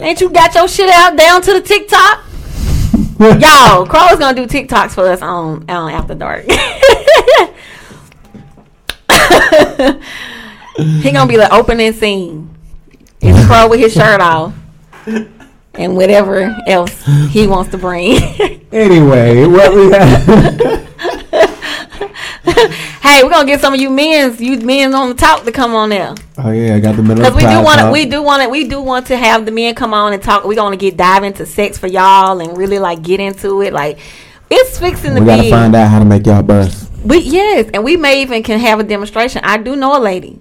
[0.00, 2.24] Ain't you got your shit out down to the TikTok?
[3.20, 6.44] Y'all, Crow is gonna do TikToks for us on, on After Dark.
[10.76, 12.54] he gonna be the opening scene.
[13.20, 14.54] It's Crow with his shirt off.
[15.74, 18.20] And whatever else he wants to bring.
[18.72, 21.54] Anyway, what we have?
[23.02, 25.74] hey, we're gonna get some of you men's you men on the top to come
[25.74, 26.14] on there.
[26.38, 27.16] oh yeah, I got the middle.
[27.24, 29.52] Because we do want to, we do want to, we do want to have the
[29.52, 30.44] men come on and talk.
[30.44, 33.72] We're gonna get dive into sex for y'all and really like get into it.
[33.72, 33.98] Like
[34.50, 35.50] it's fixing to We gotta be.
[35.50, 36.90] find out how to make y'all burst.
[37.04, 39.42] We yes, and we may even can have a demonstration.
[39.44, 40.40] I do know a lady.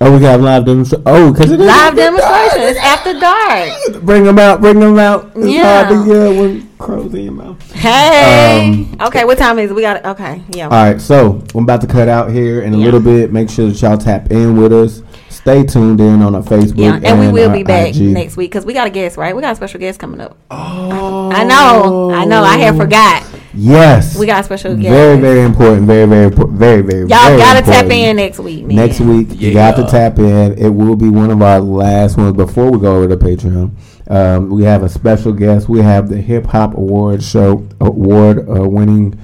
[0.00, 1.04] Oh, we got live demonstration.
[1.06, 2.60] Oh, because it is Live demonstration.
[2.62, 3.68] It's after dark.
[3.92, 4.02] dark.
[4.02, 4.60] Bring them out.
[4.60, 5.30] Bring them out.
[5.36, 6.60] It's Yeah.
[6.86, 7.72] Hard to hear when crows in your mouth.
[7.72, 8.86] Hey.
[9.00, 9.74] okay, what time is it?
[9.74, 10.04] We got it.
[10.04, 10.42] okay.
[10.50, 10.66] Yeah.
[10.66, 12.84] Um, All right, so I'm about to cut out here in a Yeah.
[12.84, 13.32] little bit.
[13.32, 15.02] Make sure that y'all tap in with us.
[15.28, 16.78] Stay tuned in on our Facebook.
[16.78, 18.12] Yeah, and we will be back IG.
[18.12, 19.34] next week because we got a guest, right?
[19.34, 20.36] We got a special guest coming up.
[20.50, 22.42] Oh, I know, I know.
[22.42, 23.24] I had forgot.
[23.54, 24.88] Yes, We got a special guest.
[24.88, 25.86] Very, very important.
[25.86, 26.58] Very, very, important.
[26.58, 27.00] very, very.
[27.00, 28.76] Y'all very gotta tap in next week, man.
[28.76, 30.56] Next week, you got to tap in.
[30.56, 33.72] It will be one of our last ones before we go over to Patreon.
[34.08, 35.68] Um, we have a special guest.
[35.68, 39.18] We have the Hip Hop Award Show Award uh, winning.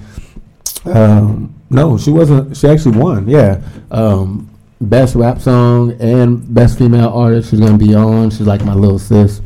[0.84, 2.56] Um, no, she wasn't.
[2.56, 3.28] She actually won.
[3.28, 3.60] Yeah,
[3.90, 4.50] um,
[4.80, 7.50] best rap song and best female artist.
[7.50, 8.30] She's gonna be on.
[8.30, 9.40] She's like my little sis.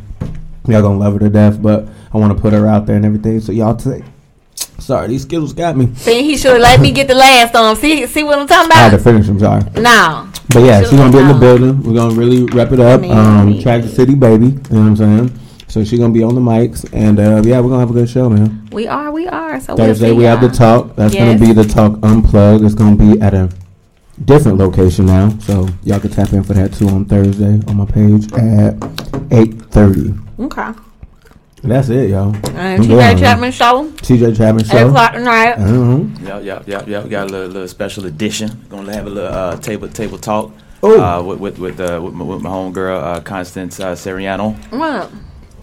[0.69, 1.61] Y'all gonna love her to death.
[1.61, 3.41] But I want to put her out there and everything.
[3.41, 4.05] So y'all take.
[4.83, 5.95] Sorry, these Skittles got me.
[5.95, 7.77] See, he should have let me get the last on.
[7.77, 8.79] See, see what I'm talking about?
[8.79, 9.29] I had to finish.
[9.29, 9.63] I'm sorry.
[9.81, 10.29] No.
[10.53, 11.83] But yeah, she's gonna be in the building.
[11.85, 13.01] We're gonna really wrap it up.
[13.01, 14.47] mean, um, Track the City, baby.
[14.47, 15.39] You know what I'm saying?
[15.69, 18.11] So she's gonna be on the mics, and uh, yeah, we're gonna have a good
[18.11, 18.69] show, man.
[18.73, 19.61] We are, we are.
[19.61, 20.97] So Thursday we'll we have the talk.
[20.97, 21.39] That's Yes.
[21.41, 22.65] gonna be the talk unplugged.
[22.65, 23.49] It's gonna be at a
[24.25, 27.87] different location now, so y'all can tap in for that too on Thursday on my
[27.87, 28.75] page at
[29.31, 30.13] eight thirty.
[30.41, 30.73] Okay.
[31.63, 32.35] That's it, y'all.
[32.57, 33.89] And TJ Chapman show.
[34.03, 34.77] TJ Chapman Show.
[34.77, 34.89] Eight show.
[34.89, 35.57] o'clock tonight.
[35.59, 36.27] Mhm.
[36.27, 37.03] Yeah, yeah, yeah, yeah.
[37.05, 38.65] We got a little, little special edition.
[38.69, 40.51] Gonna have a little uh, table table talk
[40.85, 41.01] Ooh.
[41.01, 45.11] uh, with with with, uh, with, my, with my homegirl uh, Constance uh, Seriano, What?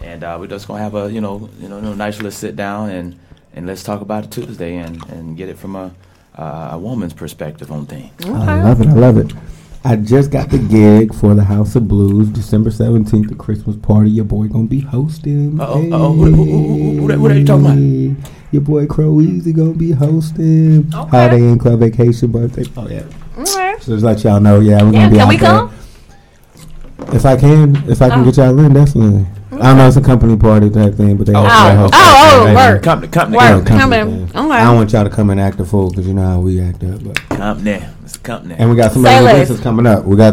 [0.00, 2.56] and uh, we're just gonna have a you know you know, you nice little sit
[2.56, 3.18] down and
[3.52, 5.92] and let's talk about it Tuesday and and get it from a
[6.38, 8.10] uh, a woman's perspective on things.
[8.24, 8.88] I love it.
[8.88, 9.32] I love it.
[9.82, 14.10] I just got the gig for the House of Blues, December seventeenth, the Christmas party.
[14.10, 15.58] Your boy gonna be hosting.
[15.58, 16.12] Uh-oh, uh-oh.
[16.12, 18.26] Who- who- who- who- who that- you talking about?
[18.52, 20.90] Your boy Crow Easy gonna be hosting.
[20.90, 22.64] Holiday Inn Club Vacation birthday.
[22.76, 23.02] Oh yeah.
[23.38, 23.74] Okay.
[23.80, 25.48] So just let y'all know, yeah, we're Yeah, gonna be can out we there.
[25.50, 25.70] come?
[27.14, 28.24] If I can, if I can Oh.
[28.24, 29.26] get y'all in, definitely.
[29.60, 31.94] I don't know, it's a company party type thing, but they Oh, also oh, host
[31.94, 32.54] oh, that oh, thing.
[32.54, 32.82] work.
[32.82, 33.66] Company, company, Yeah, Work.
[33.66, 34.22] company Coming.
[34.24, 34.38] Okay.
[34.38, 36.60] I don't want y'all to come and act a fool because you know how we
[36.60, 37.02] act up.
[37.04, 38.54] But company, it's company.
[38.58, 39.38] and we got some Say other less.
[39.40, 40.04] business coming up.
[40.04, 40.28] We got